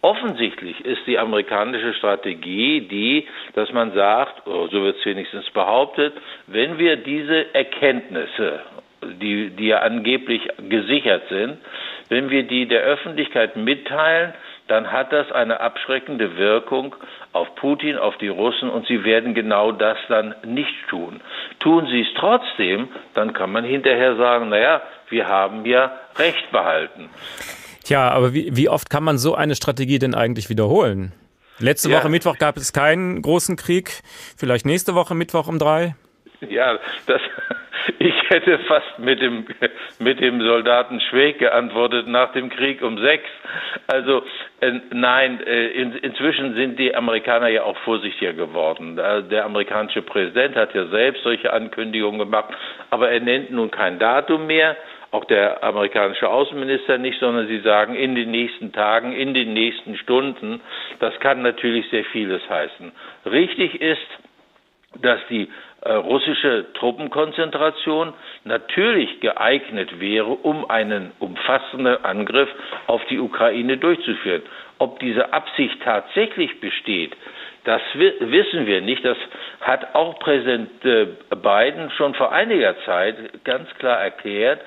[0.04, 6.14] Offensichtlich ist die amerikanische Strategie die, dass man sagt, so wird es wenigstens behauptet,
[6.48, 8.60] wenn wir diese Erkenntnisse,
[9.02, 11.58] die, die ja angeblich gesichert sind,
[12.10, 14.34] wenn wir die der Öffentlichkeit mitteilen,
[14.68, 16.98] dann hat das eine abschreckende Wirkung
[17.32, 21.22] auf Putin, auf die Russen und sie werden genau das dann nicht tun.
[21.60, 27.10] Tun sie es trotzdem, dann kann man hinterher sagen, naja, wir haben ja Recht behalten.
[27.84, 31.12] Tja, aber wie, wie oft kann man so eine Strategie denn eigentlich wiederholen?
[31.60, 31.98] Letzte ja.
[31.98, 34.02] Woche Mittwoch gab es keinen großen Krieg.
[34.38, 35.96] Vielleicht nächste Woche Mittwoch um drei?
[36.50, 37.22] Ja, das,
[38.00, 39.46] ich hätte fast mit dem,
[40.00, 43.30] mit dem Soldaten Schweg geantwortet nach dem Krieg um sechs.
[43.88, 44.24] Also
[44.62, 48.96] äh, nein, äh, in, inzwischen sind die Amerikaner ja auch vorsichtiger geworden.
[48.96, 52.54] Der amerikanische Präsident hat ja selbst solche Ankündigungen gemacht,
[52.90, 54.76] aber er nennt nun kein Datum mehr
[55.14, 59.96] auch der amerikanische Außenminister nicht, sondern sie sagen in den nächsten Tagen, in den nächsten
[59.98, 60.60] Stunden.
[61.00, 62.92] Das kann natürlich sehr vieles heißen.
[63.26, 64.08] Richtig ist,
[65.02, 65.50] dass die
[65.82, 72.50] äh, russische Truppenkonzentration natürlich geeignet wäre, um einen umfassenden Angriff
[72.88, 74.42] auf die Ukraine durchzuführen.
[74.80, 77.16] Ob diese Absicht tatsächlich besteht,
[77.66, 79.06] das wissen wir nicht.
[79.06, 79.18] Das
[79.62, 84.62] hat auch Präsident äh, Biden schon vor einiger Zeit ganz klar erklärt,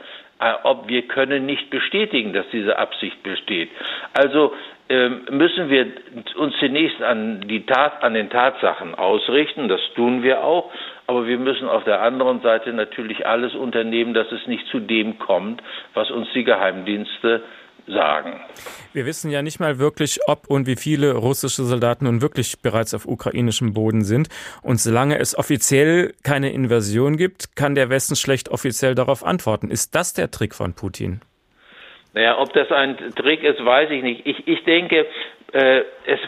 [0.64, 3.70] ob wir können nicht bestätigen, dass diese Absicht besteht.
[4.12, 4.52] Also
[4.88, 5.86] ähm, müssen wir
[6.36, 10.70] uns zunächst an, die Tat, an den Tatsachen ausrichten, das tun wir auch,
[11.06, 15.18] aber wir müssen auf der anderen Seite natürlich alles unternehmen, dass es nicht zu dem
[15.18, 15.62] kommt,
[15.94, 17.42] was uns die Geheimdienste
[17.86, 18.40] sagen.
[18.92, 22.94] Wir wissen ja nicht mal wirklich, ob und wie viele russische Soldaten nun wirklich bereits
[22.94, 24.28] auf ukrainischem Boden sind.
[24.62, 29.70] Und solange es offiziell keine Invasion gibt, kann der Westen schlecht offiziell darauf antworten.
[29.70, 31.20] Ist das der Trick von Putin?
[32.14, 34.26] Naja, ob das ein Trick ist, weiß ich nicht.
[34.26, 35.06] Ich, ich denke,
[35.52, 36.20] äh, es,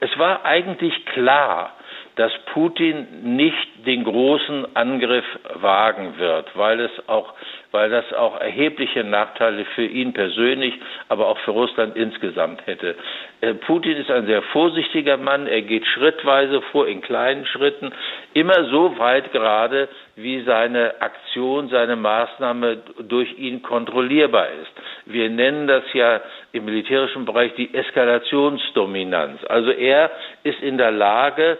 [0.00, 1.74] es war eigentlich klar,
[2.20, 7.32] dass Putin nicht den großen Angriff wagen wird, weil es auch
[7.72, 10.74] weil das auch erhebliche Nachteile für ihn persönlich,
[11.08, 12.96] aber auch für Russland insgesamt hätte.
[13.40, 17.92] Äh, Putin ist ein sehr vorsichtiger Mann, er geht schrittweise vor in kleinen Schritten,
[18.34, 24.72] immer so weit gerade, wie seine Aktion, seine Maßnahme durch ihn kontrollierbar ist.
[25.06, 26.20] Wir nennen das ja
[26.52, 29.44] im militärischen Bereich die Eskalationsdominanz.
[29.48, 30.10] Also er
[30.42, 31.56] ist in der Lage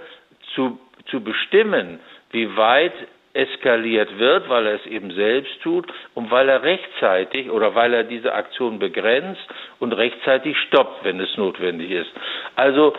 [0.55, 2.95] zu, zu bestimmen, wie weit
[3.33, 8.03] eskaliert wird, weil er es eben selbst tut und weil er rechtzeitig oder weil er
[8.03, 9.41] diese Aktion begrenzt
[9.79, 12.11] und rechtzeitig stoppt, wenn es notwendig ist.
[12.57, 12.93] Also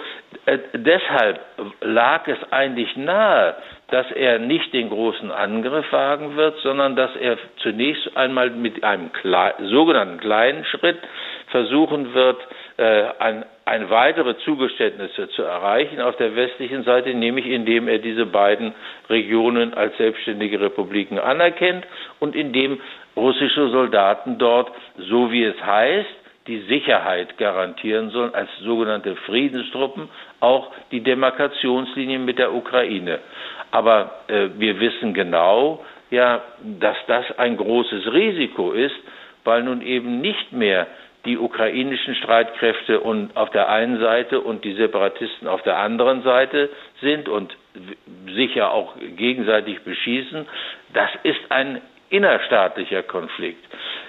[0.45, 1.41] äh, deshalb
[1.81, 3.55] lag es eigentlich nahe,
[3.89, 9.11] dass er nicht den großen Angriff wagen wird, sondern dass er zunächst einmal mit einem
[9.11, 10.99] klei sogenannten kleinen Schritt
[11.47, 12.37] versuchen wird,
[12.81, 18.73] ein, ein weitere Zugeständnisse zu erreichen auf der westlichen Seite, nämlich indem er diese beiden
[19.09, 21.85] Regionen als selbstständige Republiken anerkennt
[22.19, 22.79] und indem
[23.15, 26.09] russische Soldaten dort, so wie es heißt,
[26.47, 30.09] die Sicherheit garantieren sollen als sogenannte Friedenstruppen,
[30.39, 33.19] auch die Demarkationslinie mit der Ukraine.
[33.69, 36.41] Aber äh, wir wissen genau, ja,
[36.79, 38.95] dass das ein großes Risiko ist,
[39.43, 40.87] weil nun eben nicht mehr
[41.25, 46.69] die ukrainischen Streitkräfte und auf der einen Seite und die Separatisten auf der anderen Seite
[47.01, 47.55] sind und
[48.33, 50.47] sicher auch gegenseitig beschießen.
[50.93, 53.63] Das ist ein innerstaatlicher Konflikt.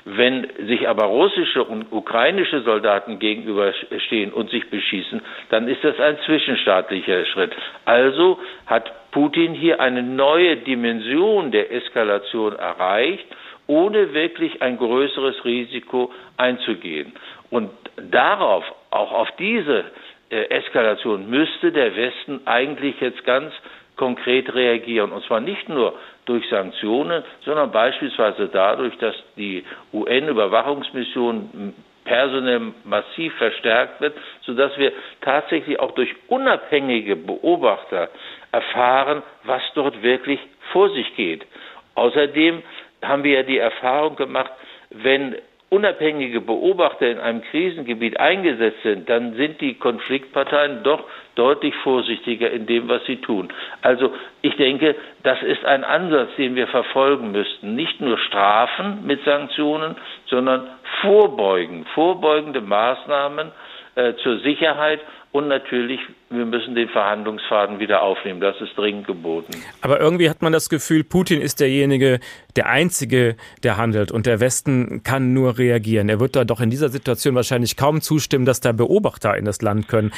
[0.05, 6.19] Wenn sich aber russische und ukrainische Soldaten gegenüberstehen und sich beschießen, dann ist das ein
[6.27, 7.53] zwischenstaatlicher Schritt.
[7.85, 13.27] Also hat Putin hier eine neue Dimension der Eskalation erreicht
[13.67, 17.13] ohne wirklich ein größeres Risiko einzugehen.
[17.51, 17.71] Und
[18.11, 19.85] darauf, auch auf diese
[20.31, 23.53] äh, Eskalation, müsste der Westen eigentlich jetzt ganz
[23.97, 25.13] konkret reagieren.
[25.13, 25.95] Und zwar nicht nur
[26.25, 35.79] durch Sanktionen, sondern beispielsweise dadurch, dass die UN-Überwachungsmission personell massiv verstärkt wird, sodass wir tatsächlich
[35.79, 38.09] auch durch unabhängige Beobachter
[38.51, 40.41] erfahren, was dort wirklich
[40.73, 41.47] vor sich geht.
[41.95, 42.63] Außerdem
[43.03, 44.51] haben wir ja die Erfahrung gemacht,
[44.91, 45.37] wenn
[45.73, 51.03] unabhängige Beobachter in einem Krisengebiet eingesetzt sind, dann sind die Konfliktparteien doch
[51.35, 53.49] deutlich vorsichtiger in dem, was sie tun.
[53.81, 57.75] Also ich denke, das ist ein Ansatz, den wir verfolgen müssten.
[57.75, 59.97] Nicht nur Strafen mit Sanktionen,
[60.27, 60.67] sondern
[61.01, 63.51] vorbeugen, vorbeugende Maßnahmen
[63.95, 65.01] äh, zur Sicherheit
[65.33, 68.41] und natürlich, wir müssen den Verhandlungsfaden wieder aufnehmen.
[68.41, 69.53] Das ist dringend geboten.
[69.81, 72.21] Aber irgendwie hat man das Gefühl, Putin ist derjenige,
[72.55, 74.13] der Einzige, der handelt.
[74.13, 76.11] Und der Westen kann nur reagieren.
[76.11, 79.63] Er wird da doch in dieser Situation wahrscheinlich kaum zustimmen, dass da Beobachter in das
[79.63, 80.13] Land können.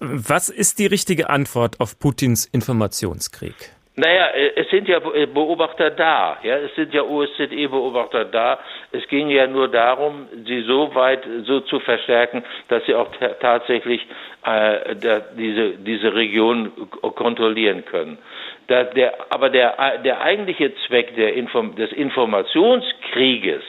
[0.00, 3.75] Was ist die richtige Antwort auf Putins Informationskrieg?
[3.98, 8.58] Naja, äh, es sind ja äh, Beobachter da, ja, es sind ja OSZE-Beobachter da.
[8.92, 13.08] Es ging ja nur darum, sie so weit so zu verstärken, dass sie auch
[13.40, 14.06] tatsächlich
[14.44, 14.94] äh,
[15.38, 18.18] diese diese Region kontrollieren können.
[18.66, 23.62] Da, der, aber der der eigentliche Zweck der Inform des Informationskrieges,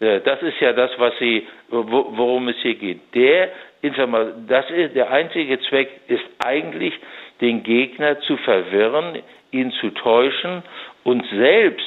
[0.00, 3.14] äh, das ist ja das, was sie worum es hier geht.
[3.14, 3.50] Der
[4.48, 6.94] das ist der einzige Zweck ist eigentlich
[7.42, 10.62] den Gegner zu verwirren ihn zu täuschen
[11.04, 11.84] und selbst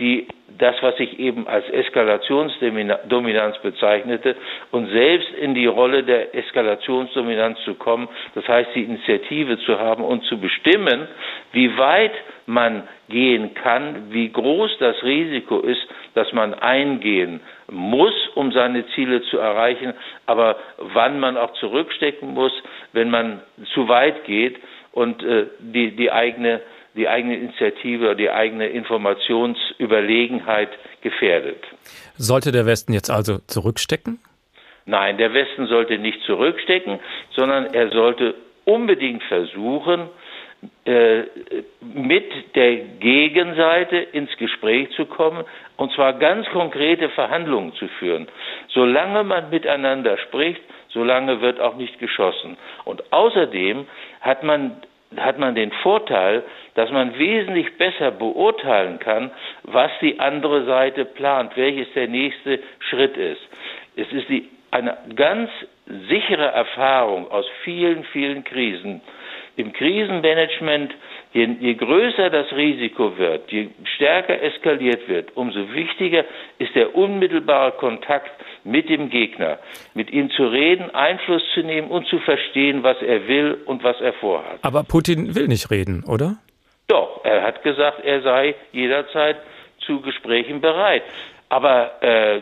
[0.00, 0.26] die,
[0.58, 4.34] das, was ich eben als Eskalationsdominanz bezeichnete,
[4.70, 10.02] und selbst in die Rolle der Eskalationsdominanz zu kommen, das heißt die Initiative zu haben
[10.02, 11.06] und zu bestimmen,
[11.52, 12.12] wie weit
[12.46, 17.40] man gehen kann, wie groß das Risiko ist, dass man eingehen
[17.70, 19.92] muss, um seine Ziele zu erreichen,
[20.26, 22.52] aber wann man auch zurückstecken muss,
[22.92, 23.42] wenn man
[23.74, 24.58] zu weit geht
[24.92, 26.60] und äh, die, die eigene
[27.00, 30.68] die eigene Initiative oder die eigene Informationsüberlegenheit
[31.00, 31.64] gefährdet.
[32.16, 34.20] Sollte der Westen jetzt also zurückstecken?
[34.84, 37.00] Nein, der Westen sollte nicht zurückstecken,
[37.34, 38.34] sondern er sollte
[38.66, 40.10] unbedingt versuchen,
[40.84, 41.22] äh,
[41.80, 45.44] mit der Gegenseite ins Gespräch zu kommen
[45.78, 48.28] und zwar ganz konkrete Verhandlungen zu führen.
[48.68, 52.58] Solange man miteinander spricht, solange wird auch nicht geschossen.
[52.84, 53.86] Und außerdem
[54.20, 54.82] hat man
[55.16, 56.44] hat man den Vorteil,
[56.74, 59.30] dass man wesentlich besser beurteilen kann,
[59.64, 63.40] was die andere Seite plant, welches der nächste Schritt ist.
[63.96, 65.50] Es ist die, eine ganz
[66.08, 69.00] sichere Erfahrung aus vielen, vielen Krisen.
[69.56, 70.94] Im Krisenmanagement
[71.32, 76.24] Je, je größer das Risiko wird, je stärker eskaliert wird, umso wichtiger
[76.58, 78.32] ist der unmittelbare Kontakt
[78.64, 79.58] mit dem Gegner,
[79.94, 84.00] mit ihm zu reden, Einfluss zu nehmen und zu verstehen, was er will und was
[84.00, 84.58] er vorhat.
[84.62, 86.36] Aber Putin will nicht reden, oder?
[86.88, 89.36] Doch, er hat gesagt, er sei jederzeit
[89.86, 91.04] zu Gesprächen bereit.
[91.48, 92.40] Aber äh,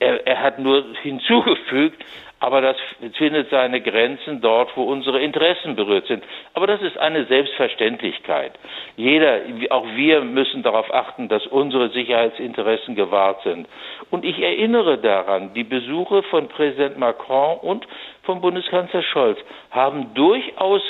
[0.00, 2.02] er, er hat nur hinzugefügt,
[2.44, 2.76] aber das
[3.16, 6.22] findet seine Grenzen dort, wo unsere Interessen berührt sind.
[6.52, 8.52] Aber das ist eine Selbstverständlichkeit.
[8.96, 9.40] Jeder,
[9.70, 13.66] auch wir müssen darauf achten, dass unsere Sicherheitsinteressen gewahrt sind.
[14.10, 17.86] Und ich erinnere daran, die Besuche von Präsident Macron und
[18.24, 19.38] von Bundeskanzler Scholz
[19.70, 20.82] haben durchaus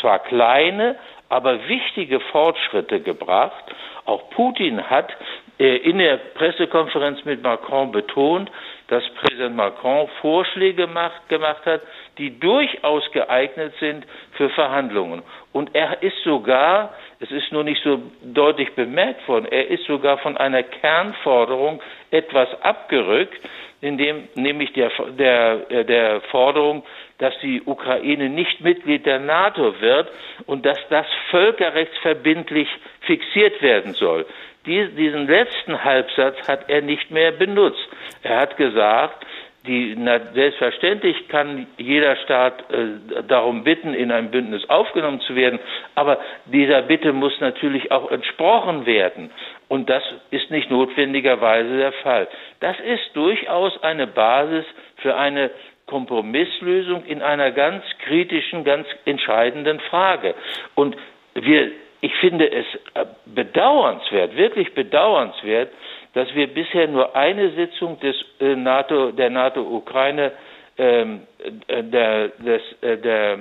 [0.00, 0.94] zwar kleine,
[1.28, 3.64] aber wichtige Fortschritte gebracht.
[4.04, 5.12] Auch Putin hat
[5.58, 8.48] äh, in der Pressekonferenz mit Macron betont,
[8.92, 11.80] dass Präsident Macron Vorschläge macht, gemacht hat,
[12.18, 15.22] die durchaus geeignet sind für Verhandlungen.
[15.50, 20.18] Und er ist sogar, es ist nur nicht so deutlich bemerkt worden, er ist sogar
[20.18, 21.80] von einer Kernforderung
[22.10, 23.40] etwas abgerückt,
[23.80, 26.84] indem nämlich der, der, äh, der Forderung,
[27.16, 30.10] dass die Ukraine nicht Mitglied der NATO wird
[30.44, 32.68] und dass das völkerrechtsverbindlich
[33.00, 34.26] fixiert werden soll
[34.66, 37.88] diesen letzten Halbsatz hat er nicht mehr benutzt.
[38.22, 39.26] Er hat gesagt,
[39.66, 45.60] die, na, selbstverständlich kann jeder Staat äh, darum bitten, in ein Bündnis aufgenommen zu werden,
[45.94, 49.30] aber dieser Bitte muss natürlich auch entsprochen werden.
[49.68, 52.26] Und das ist nicht notwendigerweise der Fall.
[52.58, 54.64] Das ist durchaus eine Basis
[54.96, 55.50] für eine
[55.86, 60.34] Kompromisslösung in einer ganz kritischen, ganz entscheidenden Frage.
[60.74, 60.96] Und
[61.34, 61.70] wir
[62.02, 65.70] ich finde es äh, bedauernswert, wirklich bedauernswert,
[66.14, 70.32] dass wir bisher nur eine Sitzung des äh, NATO, der NATO-Ukraine,
[70.78, 71.26] ähm,
[71.68, 73.38] äh, der, des, der,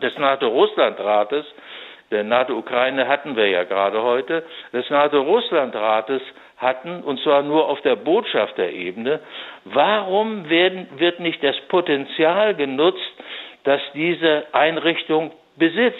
[0.00, 1.44] des NATO-Russland-Rates,
[2.12, 6.22] der NATO-Ukraine hatten wir ja gerade heute, des NATO-Russland-Rates
[6.58, 9.18] hatten, und zwar nur auf der Botschafterebene.
[9.64, 13.02] Warum werden, wird nicht das Potenzial genutzt,
[13.64, 15.98] dass diese Einrichtung besitzt.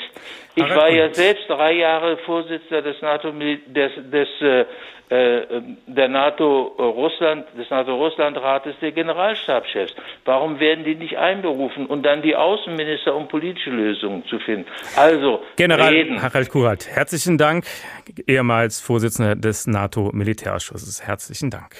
[0.54, 4.64] Ich war ja selbst drei Jahre Vorsitzender des NATO des, des äh,
[5.08, 9.94] äh, der NATO Russland des NATO Russland Rates der Generalstabschefs.
[10.24, 14.66] Warum werden die nicht einberufen und dann die Außenminister um politische Lösungen zu finden?
[14.96, 16.20] Also General reden.
[16.20, 17.66] Harald Kurat, herzlichen Dank,
[18.26, 21.06] ehemals Vorsitzender des NATO Militärausschusses.
[21.06, 21.76] Herzlichen Dank.